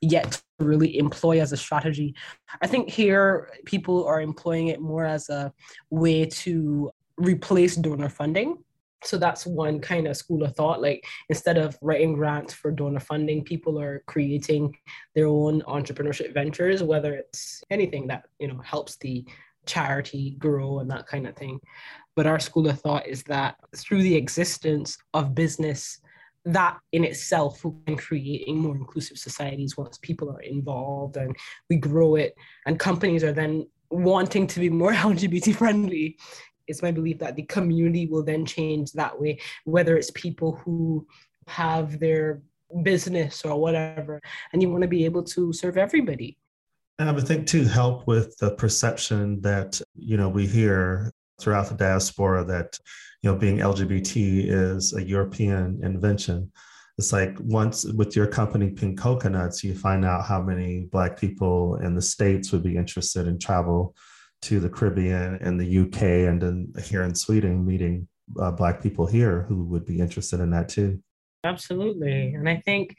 [0.00, 2.14] yet to really employ as a strategy.
[2.62, 5.52] I think here people are employing it more as a
[5.90, 8.58] way to replace donor funding.
[9.04, 10.80] So that's one kind of school of thought.
[10.80, 14.76] Like instead of writing grants for donor funding, people are creating
[15.14, 19.24] their own entrepreneurship ventures, whether it's anything that you know helps the
[19.66, 21.60] charity grow and that kind of thing.
[22.16, 25.98] But our school of thought is that through the existence of business
[26.44, 31.36] that in itself and creating more inclusive societies once people are involved and
[31.70, 32.34] we grow it
[32.66, 36.18] and companies are then wanting to be more lgbt friendly
[36.68, 41.06] it's my belief that the community will then change that way whether it's people who
[41.46, 42.42] have their
[42.82, 44.20] business or whatever
[44.52, 46.38] and you want to be able to serve everybody.
[46.98, 51.68] And i would think to help with the perception that you know we hear throughout
[51.68, 52.78] the diaspora that
[53.22, 56.50] you know being lgbt is a european invention.
[56.98, 61.76] It's like once with your company pink coconuts you find out how many black people
[61.76, 63.96] in the states would be interested in travel
[64.42, 68.06] to the caribbean and the uk and then here in sweden meeting
[68.40, 71.02] uh, black people here who would be interested in that too.
[71.44, 72.34] Absolutely.
[72.34, 72.96] And i think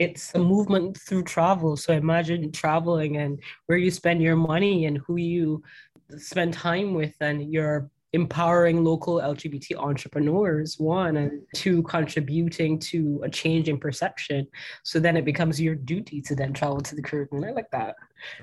[0.00, 1.76] it's a movement through travel.
[1.76, 5.62] So imagine traveling and where you spend your money and who you
[6.16, 13.30] spend time with and you're empowering local LGBT entrepreneurs, one, and two, contributing to a
[13.30, 14.46] change in perception.
[14.82, 17.44] So then it becomes your duty to then travel to the Caribbean.
[17.44, 17.96] I like that.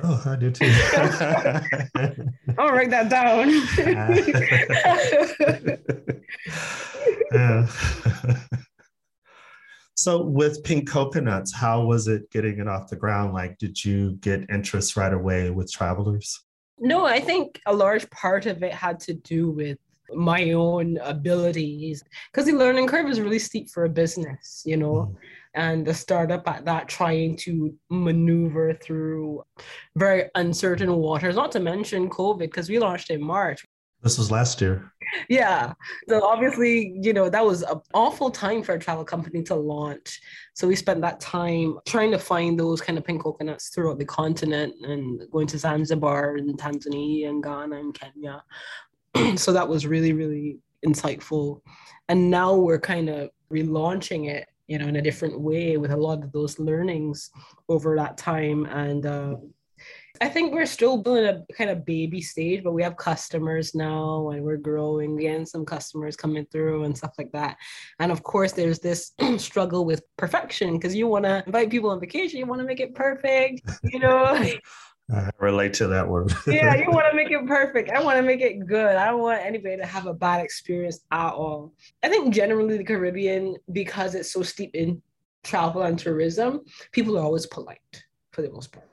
[0.04, 0.66] Oh, I do too.
[2.58, 3.50] I'll write that down.
[7.34, 8.48] yeah.
[9.98, 13.34] So with Pink Coconuts, how was it getting it off the ground?
[13.34, 16.40] Like, did you get interest right away with travelers?
[16.80, 19.78] No, I think a large part of it had to do with
[20.14, 24.94] my own abilities because the learning curve is really steep for a business, you know.
[24.94, 25.16] Mm.
[25.54, 29.44] And the startup at that trying to maneuver through
[29.96, 33.66] very uncertain waters, not to mention COVID, because we launched in March.
[34.02, 34.92] This was last year.
[35.30, 35.74] Yeah.
[36.08, 40.22] So obviously, you know, that was an awful time for a travel company to launch.
[40.54, 44.06] So we spent that time trying to find those kind of pink coconuts throughout the
[44.06, 48.44] continent and going to Zanzibar and Tanzania and Ghana and Kenya.
[49.38, 51.62] so that was really, really insightful.
[52.10, 55.98] And now we're kind of relaunching it, you know, in a different way with a
[55.98, 57.32] lot of those learnings
[57.70, 58.66] over that time.
[58.66, 59.36] And uh,
[60.22, 64.30] I think we're still in a kind of baby stage, but we have customers now
[64.30, 67.58] and we're growing again, some customers coming through and stuff like that.
[68.00, 72.00] And of course, there's this struggle with perfection because you want to invite people on
[72.00, 74.26] vacation, you want to make it perfect, you know.
[75.10, 76.34] I relate to that word.
[76.48, 77.90] yeah, you want to make it perfect.
[77.92, 78.98] I want to make it good.
[78.98, 81.74] I don't want anybody to have a bad experience at all.
[82.04, 85.02] I think generally the Caribbean, because it's so steep in
[85.44, 88.86] travel and tourism, people are always polite for the most part.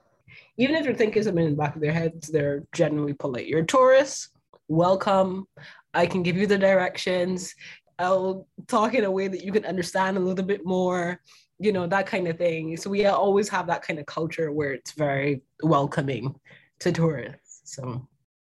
[0.56, 3.46] Even if they're thinking something in the back of their heads, they're generally polite.
[3.46, 4.30] You're a tourist,
[4.68, 5.46] welcome.
[5.92, 7.54] I can give you the directions.
[7.98, 11.20] I'll talk in a way that you can understand a little bit more
[11.58, 12.76] you know, that kind of thing.
[12.76, 16.34] So we always have that kind of culture where it's very welcoming
[16.80, 17.60] to tourists.
[17.64, 18.06] So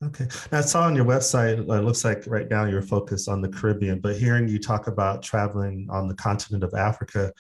[0.05, 0.27] Okay.
[0.51, 3.49] Now, I saw on your website, it looks like right now you're focused on the
[3.49, 7.33] Caribbean, but hearing you talk about traveling on the continent of Africa,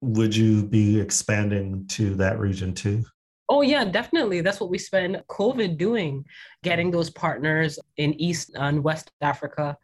[0.00, 3.02] would you be expanding to that region too?
[3.48, 4.40] Oh, yeah, definitely.
[4.42, 6.24] That's what we spent COVID doing,
[6.62, 9.76] getting those partners in East and West Africa.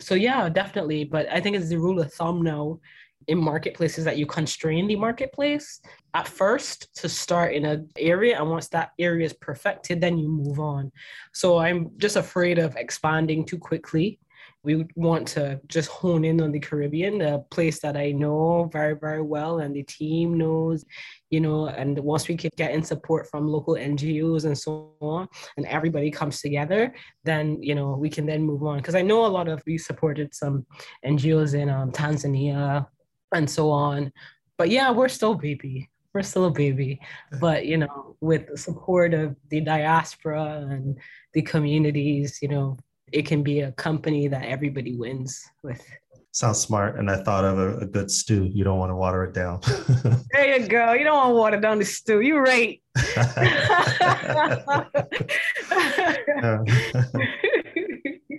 [0.00, 1.04] So, yeah, definitely.
[1.04, 2.80] But I think it's the rule of thumb now
[3.28, 5.80] in marketplaces that you constrain the marketplace
[6.14, 10.28] at first to start in an area and once that area is perfected then you
[10.28, 10.90] move on
[11.32, 14.18] so i'm just afraid of expanding too quickly
[14.64, 18.94] we want to just hone in on the caribbean a place that i know very
[18.94, 20.84] very well and the team knows
[21.32, 25.66] you know and once we get in support from local ngos and so on and
[25.66, 29.34] everybody comes together then you know we can then move on because i know a
[29.36, 30.64] lot of we supported some
[31.04, 32.86] ngos in um, tanzania
[33.32, 34.12] and so on.
[34.58, 35.88] But yeah, we're still baby.
[36.14, 37.00] We're still a baby.
[37.40, 40.98] But you know, with the support of the diaspora and
[41.32, 42.76] the communities, you know,
[43.12, 45.84] it can be a company that everybody wins with.
[46.32, 46.98] Sounds smart.
[46.98, 48.48] And I thought of a, a good stew.
[48.52, 49.60] You don't want to water it down.
[50.32, 50.94] there you go.
[50.94, 52.20] You don't want to water down the stew.
[52.20, 52.82] You're right.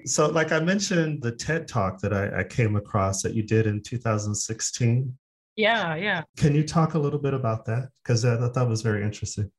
[0.05, 3.67] So, like I mentioned, the TED talk that I, I came across that you did
[3.67, 5.17] in 2016.
[5.55, 6.23] Yeah, yeah.
[6.35, 7.89] Can you talk a little bit about that?
[8.03, 9.49] Because I thought that was very interesting.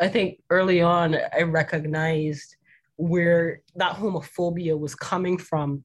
[0.00, 2.56] I think early on, I recognized
[2.96, 5.84] where that homophobia was coming from.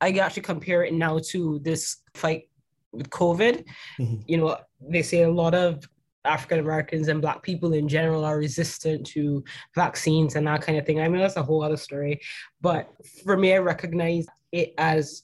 [0.00, 2.48] I actually compare it now to this fight
[2.92, 3.64] with COVID.
[3.98, 4.22] Mm-hmm.
[4.26, 5.88] You know, they say a lot of
[6.24, 9.42] African Americans and Black people in general are resistant to
[9.74, 11.00] vaccines and that kind of thing.
[11.00, 12.20] I mean, that's a whole other story.
[12.60, 12.90] But
[13.24, 15.22] for me, I recognize it as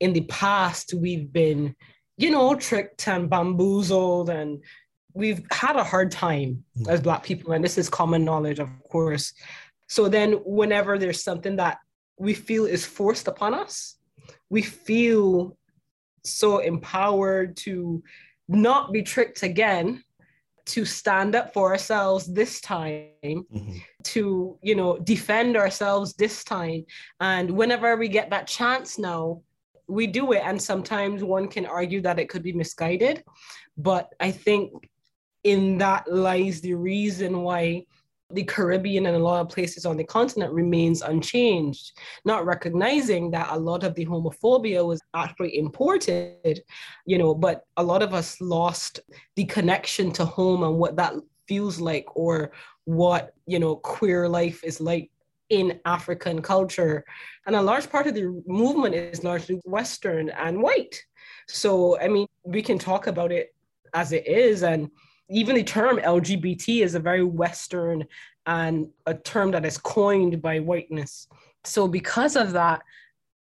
[0.00, 1.74] in the past, we've been,
[2.16, 4.62] you know, tricked and bamboozled and
[5.12, 6.88] we've had a hard time mm.
[6.88, 7.52] as Black people.
[7.52, 9.32] And this is common knowledge, of course.
[9.88, 11.78] So then, whenever there's something that
[12.18, 13.97] we feel is forced upon us,
[14.50, 15.56] we feel
[16.24, 18.02] so empowered to
[18.48, 20.02] not be tricked again
[20.66, 23.78] to stand up for ourselves this time mm-hmm.
[24.02, 26.84] to you know defend ourselves this time.
[27.20, 29.42] And whenever we get that chance now
[29.90, 30.42] we do it.
[30.44, 33.24] And sometimes one can argue that it could be misguided.
[33.76, 34.88] But i think
[35.44, 37.84] in that lies the reason why
[38.30, 41.92] the Caribbean and a lot of places on the continent remains unchanged,
[42.24, 46.62] not recognizing that a lot of the homophobia was actually imported,
[47.06, 49.00] you know, but a lot of us lost
[49.36, 51.14] the connection to home and what that
[51.46, 52.52] feels like or
[52.84, 55.10] what, you know, queer life is like
[55.48, 57.04] in African culture.
[57.46, 61.02] And a large part of the movement is largely Western and white.
[61.48, 63.54] So, I mean, we can talk about it
[63.94, 64.90] as it is and
[65.30, 68.04] even the term LGBT is a very Western
[68.46, 71.28] and a term that is coined by whiteness.
[71.64, 72.82] So, because of that,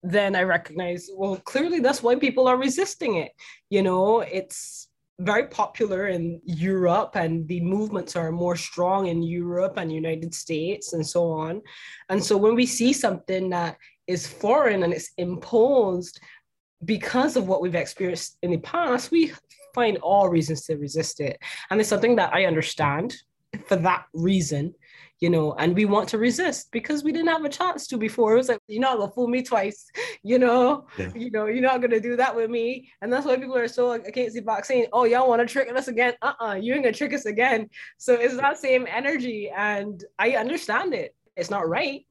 [0.03, 3.31] then I recognize, well, clearly that's why people are resisting it.
[3.69, 9.77] You know, it's very popular in Europe, and the movements are more strong in Europe
[9.77, 11.61] and United States and so on.
[12.09, 16.19] And so, when we see something that is foreign and it's imposed
[16.85, 19.33] because of what we've experienced in the past, we
[19.77, 21.37] find all reasons to resist it.
[21.69, 23.15] And it's something that I understand
[23.67, 24.73] for that reason,
[25.19, 28.33] you know, and we want to resist because we didn't have a chance to before.
[28.33, 29.85] It was like, you're not gonna fool me twice,
[30.23, 31.11] you know, yeah.
[31.15, 32.89] you know, you're not gonna do that with me.
[33.01, 34.87] And that's why people are so against the vaccine.
[34.91, 36.13] Oh, y'all want to trick us again?
[36.23, 37.69] Uh-uh, you ain't gonna trick us again.
[37.97, 39.51] So it's that same energy.
[39.55, 41.15] And I understand it.
[41.35, 42.01] It's not right.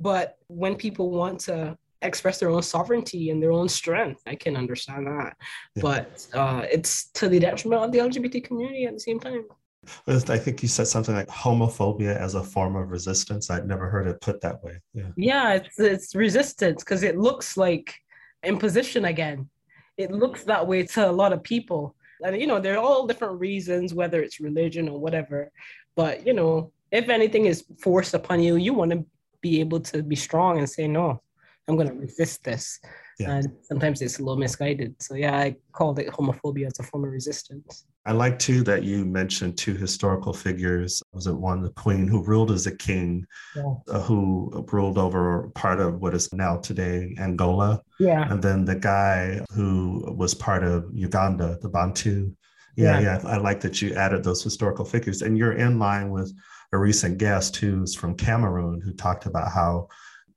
[0.00, 4.22] But when people want to express their own sovereignty and their own strength.
[4.26, 5.36] I can understand that,
[5.76, 5.82] yeah.
[5.82, 9.44] but uh, it's to the detriment of the LGBT community at the same time.
[10.06, 13.50] I think you said something like homophobia as a form of resistance.
[13.50, 14.80] I'd never heard it put that way.
[14.94, 17.94] Yeah, yeah it's, it's resistance because it looks like
[18.44, 19.48] imposition again.
[19.96, 21.96] It looks that way to a lot of people.
[22.24, 25.50] And, you know, there are all different reasons, whether it's religion or whatever.
[25.96, 29.04] But, you know, if anything is forced upon you, you want to
[29.40, 31.20] be able to be strong and say, no,
[31.68, 32.80] I'm going to resist this.
[33.18, 33.36] Yeah.
[33.36, 35.00] And sometimes it's a little misguided.
[35.00, 37.84] So yeah, I called it homophobia as a form of resistance.
[38.04, 41.02] I like too that you mentioned two historical figures.
[41.12, 43.74] Was it one, the queen who ruled as a king, yeah.
[43.88, 47.80] uh, who ruled over part of what is now today Angola?
[48.00, 48.30] Yeah.
[48.32, 52.32] And then the guy who was part of Uganda, the Bantu.
[52.74, 53.20] Yeah, yeah.
[53.22, 53.28] yeah.
[53.28, 55.22] I like that you added those historical figures.
[55.22, 56.34] And you're in line with
[56.72, 59.88] a recent guest who's from Cameroon who talked about how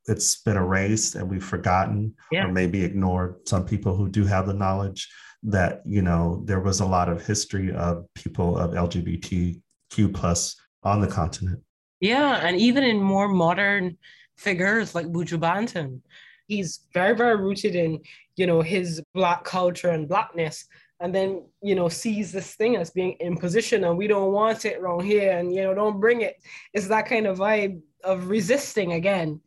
[0.08, 2.46] it's been erased and we've forgotten yeah.
[2.46, 5.10] or maybe ignored some people who do have the knowledge
[5.44, 11.02] that you know there was a lot of history of people of lgbtq plus on
[11.02, 11.60] the continent.
[12.00, 13.98] Yeah and even in more modern
[14.38, 16.02] figures like buju banton
[16.48, 18.00] he's very very rooted in
[18.36, 20.66] you know his black culture and blackness
[21.00, 24.82] and then you know sees this thing as being imposition and we don't want it
[24.82, 26.36] wrong here and you know don't bring it.
[26.74, 29.42] It's that kind of vibe of resisting again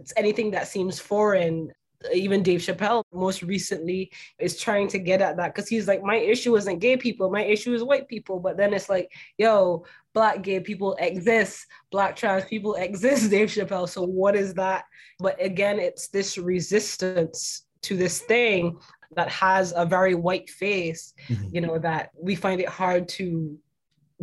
[0.00, 1.70] it's anything that seems foreign
[2.12, 6.16] even Dave Chappelle most recently is trying to get at that because he's like, my
[6.16, 8.40] issue isn't gay people, my issue is white people.
[8.40, 9.84] But then it's like, yo,
[10.14, 13.88] black gay people exist, black trans people exist, Dave Chappelle.
[13.88, 14.84] So what is that?
[15.18, 18.78] But again, it's this resistance to this thing
[19.16, 21.48] that has a very white face, mm-hmm.
[21.52, 23.58] you know, that we find it hard to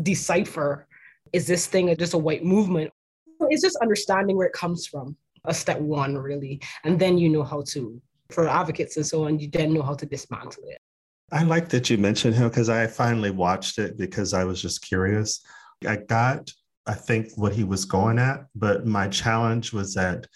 [0.01, 0.87] decipher.
[1.33, 2.91] Is this thing just a white movement?
[3.49, 5.15] It's just understanding where it comes from
[5.47, 6.61] a step one really.
[6.83, 9.95] And then you know how to for advocates and so on you then know how
[9.95, 10.79] to dismantle it.
[11.31, 14.81] I like that you mentioned him because i finally watched it because i was just
[14.81, 15.41] curious.
[15.85, 16.51] I got
[16.85, 20.27] i think what he was going at but my challenge was that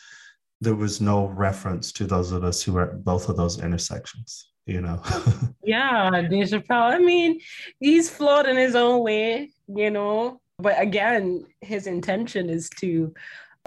[0.59, 4.49] there was no reference to those of us who were at both of those intersections
[4.67, 5.01] you know?
[5.63, 6.93] Yeah Dave Chappelle.
[6.93, 7.39] i mean
[7.79, 10.39] he's flawed in his own way you know?
[10.59, 13.13] But again his intention is to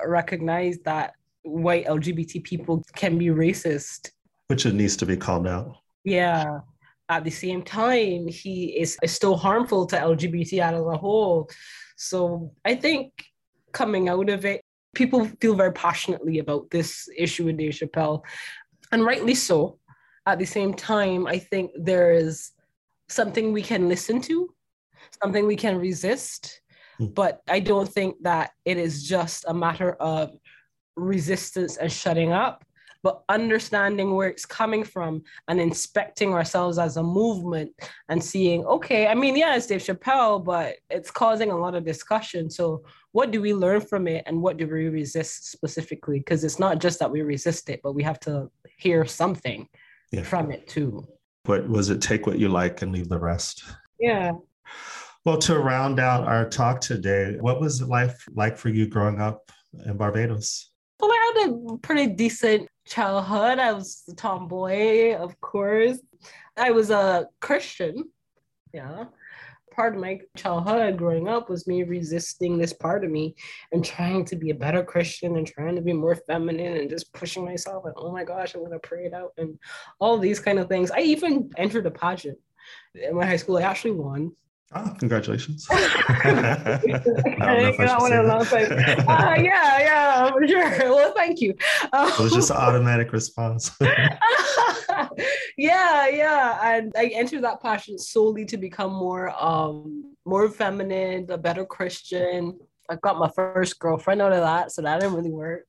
[0.05, 1.15] recognize that
[1.45, 4.11] white LGBT people can be racist.
[4.49, 5.77] Which it needs to be called out.
[6.05, 6.61] Yeah.
[7.09, 11.51] At the same time, he is, is still harmful to LGBT as a whole.
[11.97, 13.13] So I think
[13.73, 14.63] coming out of it,
[14.95, 18.23] people feel very passionately about this issue with Dave Chappelle,
[18.93, 19.79] and rightly so.
[20.27, 22.53] At the same time, I think there is
[23.09, 24.55] something we can listen to,
[25.23, 26.63] something we can resist,
[26.97, 27.07] hmm.
[27.07, 30.31] but I don't think that it is just a matter of
[30.97, 32.65] resistance and shutting up,
[33.03, 37.71] but understanding where it's coming from and inspecting ourselves as a movement
[38.09, 41.85] and seeing, okay, I mean, yeah, it's Dave Chappelle, but it's causing a lot of
[41.85, 42.49] discussion.
[42.49, 42.83] So,
[43.13, 46.19] what do we learn from it and what do we resist specifically?
[46.19, 49.69] Because it's not just that we resist it, but we have to hear something
[50.11, 50.23] yeah.
[50.23, 51.07] from it too.
[51.45, 52.01] What was it?
[52.01, 53.65] Take what you like and leave the rest.
[54.01, 54.33] Yeah.
[55.25, 59.53] Well, to round out our talk today, what was life like for you growing up
[59.87, 60.71] in Barbados?
[61.45, 63.59] A pretty decent childhood.
[63.59, 65.99] I was a tomboy, of course.
[66.57, 68.05] I was a Christian.
[68.73, 69.05] Yeah.
[69.71, 73.35] Part of my childhood growing up was me resisting this part of me
[73.73, 77.13] and trying to be a better Christian and trying to be more feminine and just
[77.13, 79.59] pushing myself and oh my gosh, I'm gonna pray it out and
[79.99, 80.91] all these kind of things.
[80.91, 82.39] I even entered a pageant
[82.95, 83.59] in my high school.
[83.59, 84.33] I actually won.
[84.77, 85.69] Oh, congratulations.
[85.71, 86.81] I
[89.07, 90.71] I uh, yeah, yeah, for sure.
[90.95, 91.55] Well, thank you.
[91.93, 93.71] Um, it was just an automatic response.
[95.57, 96.59] yeah, yeah.
[96.77, 102.59] And I entered that passion solely to become more um more feminine, a better Christian.
[102.91, 105.67] I got my first girlfriend out of that, so that didn't really work.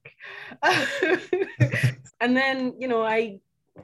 [2.19, 3.39] and then, you know, I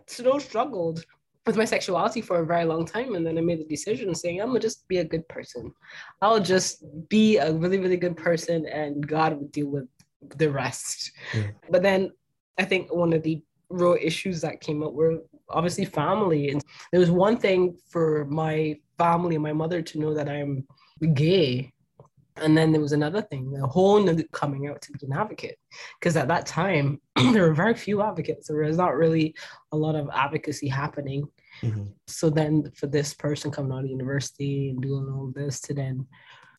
[0.08, 1.06] still struggled
[1.46, 4.42] with my sexuality for a very long time and then i made the decision saying
[4.42, 5.72] i'm gonna just be a good person.
[6.22, 9.88] I'll just be a really really good person and god will deal with
[10.38, 11.12] the rest.
[11.34, 11.48] Yeah.
[11.70, 12.12] but then
[12.58, 15.20] i think one of the real issues that came up were
[15.50, 20.14] obviously family and there was one thing for my family and my mother to know
[20.14, 20.66] that i'm
[21.14, 21.72] gay
[22.38, 25.58] and then there was another thing, a whole new coming out to be an advocate.
[26.00, 27.02] Because at that time,
[27.34, 28.48] there were very few advocates.
[28.48, 29.36] There was not really
[29.72, 31.28] a lot of advocacy happening.
[31.62, 31.86] Mm-hmm.
[32.08, 36.08] So then for this person coming out of university and doing all this to then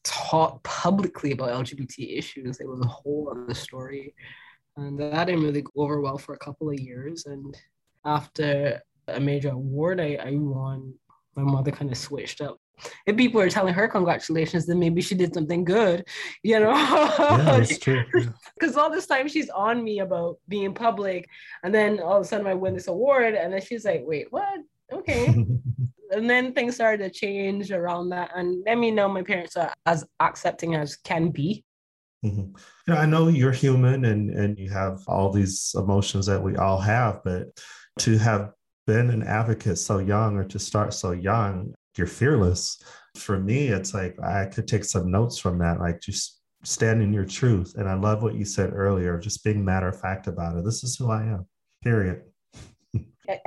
[0.05, 4.14] talk publicly about LGBT issues, it was a whole other story.
[4.77, 7.27] And that didn't really go over well for a couple of years.
[7.27, 7.57] And
[8.05, 10.95] after a major award I, I won,
[11.35, 12.59] my mother kind of switched up
[13.07, 16.07] if people are telling her congratulations, then maybe she did something good,
[16.43, 16.70] you know?
[16.72, 18.05] Yeah, that's true.
[18.59, 21.28] Because all this time she's on me about being public,
[21.62, 24.26] and then all of a sudden I win this award, and then she's like, "Wait,
[24.30, 24.61] what?
[24.93, 25.26] Okay."
[26.11, 29.72] and then things started to change around that, and let me know my parents are
[29.87, 31.64] as accepting as can be.
[32.24, 32.55] Mm-hmm.
[32.87, 36.57] You know, I know you're human and and you have all these emotions that we
[36.57, 37.49] all have, but
[38.01, 38.53] to have
[38.87, 42.82] been an advocate so young or to start so young you're fearless
[43.14, 47.12] For me, it's like I could take some notes from that, like just stand in
[47.12, 47.74] your truth.
[47.76, 50.64] And I love what you said earlier, just being matter of fact about it.
[50.64, 51.47] This is who I am,
[51.82, 52.22] period.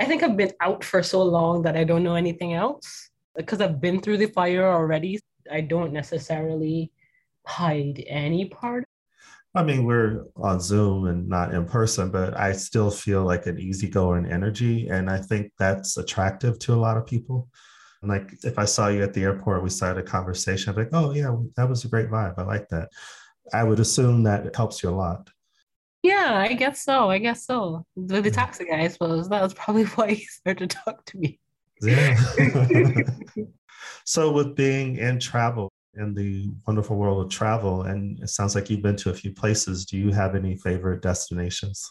[0.00, 3.60] I think I've been out for so long that I don't know anything else because
[3.60, 5.18] I've been through the fire already.
[5.50, 6.92] I don't necessarily
[7.46, 8.84] hide any part.
[9.54, 13.58] I mean, we're on Zoom and not in person, but I still feel like an
[13.58, 14.88] easygoing energy.
[14.88, 17.48] And I think that's attractive to a lot of people.
[18.02, 21.12] Like if I saw you at the airport, we started a conversation, I'm like, oh,
[21.12, 22.34] yeah, that was a great vibe.
[22.38, 22.88] I like that.
[23.52, 25.28] I would assume that it helps you a lot.
[26.02, 27.10] Yeah, I guess so.
[27.10, 27.84] I guess so.
[27.96, 31.18] The, the taxi guy, I suppose, that was probably why he started to talk to
[31.18, 31.40] me.
[31.82, 32.16] Yeah.
[34.04, 38.70] so, with being in travel, in the wonderful world of travel, and it sounds like
[38.70, 39.84] you've been to a few places.
[39.84, 41.84] Do you have any favorite destinations?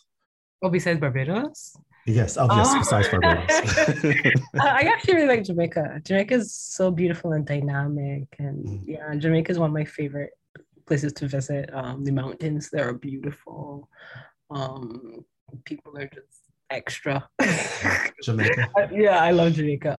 [0.62, 1.76] Well, besides Barbados?
[2.06, 2.38] Yes.
[2.38, 2.68] Oh, yes.
[2.70, 2.80] Oh.
[2.80, 3.50] Besides Barbados.
[4.62, 6.02] I actually really like Jamaica.
[6.04, 8.82] Jamaica is so beautiful and dynamic, and mm.
[8.86, 10.32] yeah, Jamaica is one of my favorite
[10.86, 11.70] places to visit.
[11.74, 13.90] Um, the mountains there are beautiful.
[14.52, 15.26] Um,
[15.64, 17.28] people are just extra.
[18.24, 18.70] Jamaica.
[18.92, 19.96] yeah, I love Jamaica.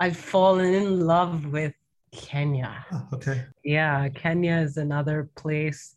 [0.00, 1.74] I've fallen in love with
[2.12, 2.84] Kenya.
[2.92, 3.44] Oh, okay.
[3.64, 5.94] Yeah, Kenya is another place.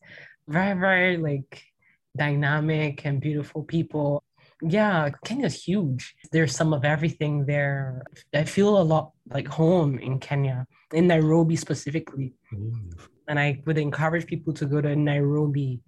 [0.47, 1.63] Very, very like
[2.17, 4.23] dynamic and beautiful people.
[4.62, 6.16] Yeah, Kenya's huge.
[6.32, 8.03] There's some of everything there.
[8.34, 12.34] I feel a lot like home in Kenya, in Nairobi specifically.
[12.53, 12.93] Mm.
[13.28, 15.82] And I would encourage people to go to Nairobi.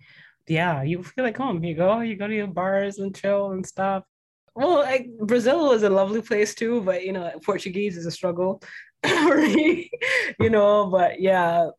[0.47, 1.63] Yeah, you feel like home.
[1.63, 4.03] You go, you go to your bars and chill and stuff.
[4.55, 8.61] Well, like Brazil is a lovely place too, but you know, Portuguese is a struggle
[9.05, 9.89] for me,
[10.39, 10.87] you know.
[10.87, 11.69] But yeah,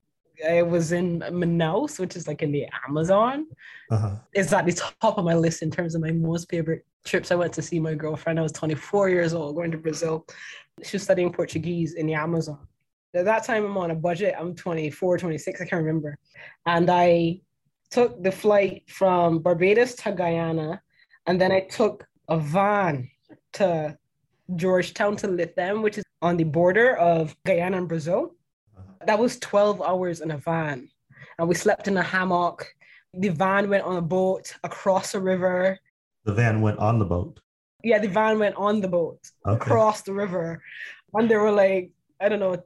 [0.49, 3.47] I was in Manaus, which is like in the Amazon.
[3.91, 4.16] Uh-huh.
[4.32, 7.30] It's at the top of my list in terms of my most favorite trips.
[7.30, 8.39] I went to see my girlfriend.
[8.39, 10.26] I was 24 years old, going to Brazil.
[10.82, 12.66] She was studying Portuguese in the Amazon.
[13.14, 14.35] At that time, I'm on a budget.
[14.39, 16.18] I'm 24, 26, I can't remember.
[16.66, 17.41] And I
[17.91, 20.82] took the flight from Barbados to Guyana,
[21.26, 23.09] and then I took a van
[23.53, 23.97] to
[24.57, 28.35] Georgetown to Lethem, which is on the border of Guyana and Brazil.
[29.07, 30.88] That was 12 hours in a van.
[31.38, 32.66] And we slept in a hammock.
[33.12, 35.78] The van went on a boat across a river.
[36.24, 37.40] The van went on the boat.
[37.82, 39.57] Yeah, the van went on the boat okay.
[39.57, 40.62] across the river.
[41.12, 41.90] And there were like,
[42.20, 42.62] I don't know,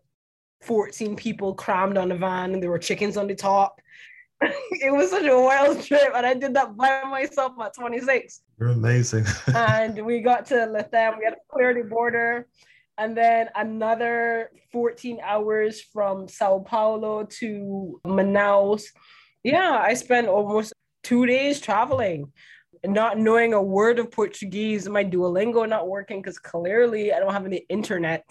[0.62, 3.80] 14 people crammed on the van and there were chickens on the top.
[4.40, 8.42] it was such a wild trip, and I did that by myself at 26.
[8.60, 9.24] You're amazing.
[9.54, 12.46] and we got to Lethem, we had to clear the border,
[12.98, 18.84] and then another 14 hours from Sao Paulo to Manaus.
[19.44, 20.72] Yeah, I spent almost
[21.04, 22.32] two days traveling,
[22.84, 24.88] not knowing a word of Portuguese.
[24.88, 28.24] My Duolingo not working because clearly I don't have any internet.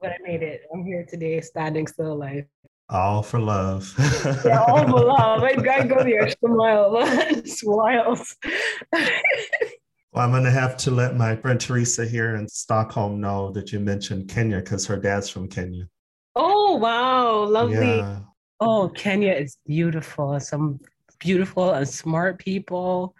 [0.00, 0.62] But I made it.
[0.74, 2.44] I'm here today, standing still alive.
[2.88, 3.94] All for love.
[4.44, 5.44] yeah, all for love.
[5.44, 6.96] I gotta go the extra mile.
[7.30, 8.18] it's wild.
[10.12, 13.72] Well, I'm going to have to let my friend Teresa here in Stockholm know that
[13.72, 15.88] you mentioned Kenya because her dad's from Kenya.
[16.36, 17.44] Oh, wow.
[17.44, 17.76] Lovely.
[17.76, 18.20] Yeah.
[18.60, 20.38] Oh, Kenya is beautiful.
[20.38, 20.80] Some
[21.18, 23.14] beautiful and smart people.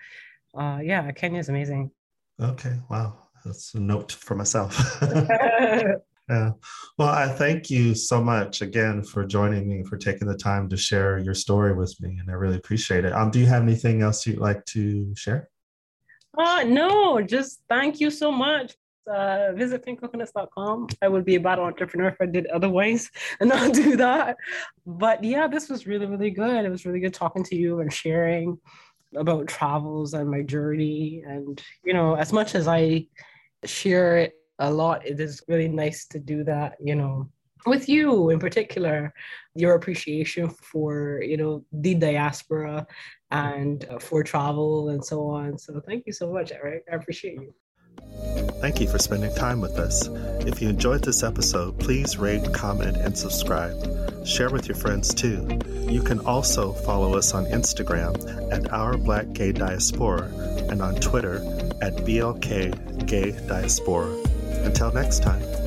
[0.54, 1.90] Uh, yeah, Kenya is amazing.
[2.40, 2.74] Okay.
[2.90, 3.18] Wow.
[3.44, 5.02] That's a note for myself.
[6.28, 6.52] Yeah.
[6.98, 10.76] Well, I thank you so much again for joining me, for taking the time to
[10.76, 13.12] share your story with me, and I really appreciate it.
[13.12, 15.50] Um, do you have anything else you'd like to share?
[16.36, 18.74] Uh, no, just thank you so much.
[19.12, 20.86] Uh, visit pinkcoconuts.com.
[21.02, 23.10] I would be a bad entrepreneur if I did otherwise
[23.40, 24.36] and not do that.
[24.86, 26.64] But yeah, this was really, really good.
[26.64, 28.58] It was really good talking to you and sharing
[29.16, 31.22] about travels and my journey.
[31.26, 33.06] And, you know, as much as I
[33.64, 35.06] share it a lot.
[35.06, 37.28] It is really nice to do that, you know,
[37.66, 39.12] with you in particular,
[39.54, 42.86] your appreciation for, you know, the diaspora
[43.32, 45.58] and uh, for travel and so on.
[45.58, 46.84] So thank you so much, Eric.
[46.92, 47.54] I appreciate you.
[48.60, 50.06] Thank you for spending time with us.
[50.46, 54.26] If you enjoyed this episode, please rate, comment, and subscribe.
[54.26, 55.48] Share with your friends too.
[55.88, 60.30] You can also follow us on Instagram at Our Black Gay Diaspora
[60.70, 61.36] and on Twitter
[61.80, 64.14] at BLK Gay Diaspora.
[64.64, 65.61] Until next time.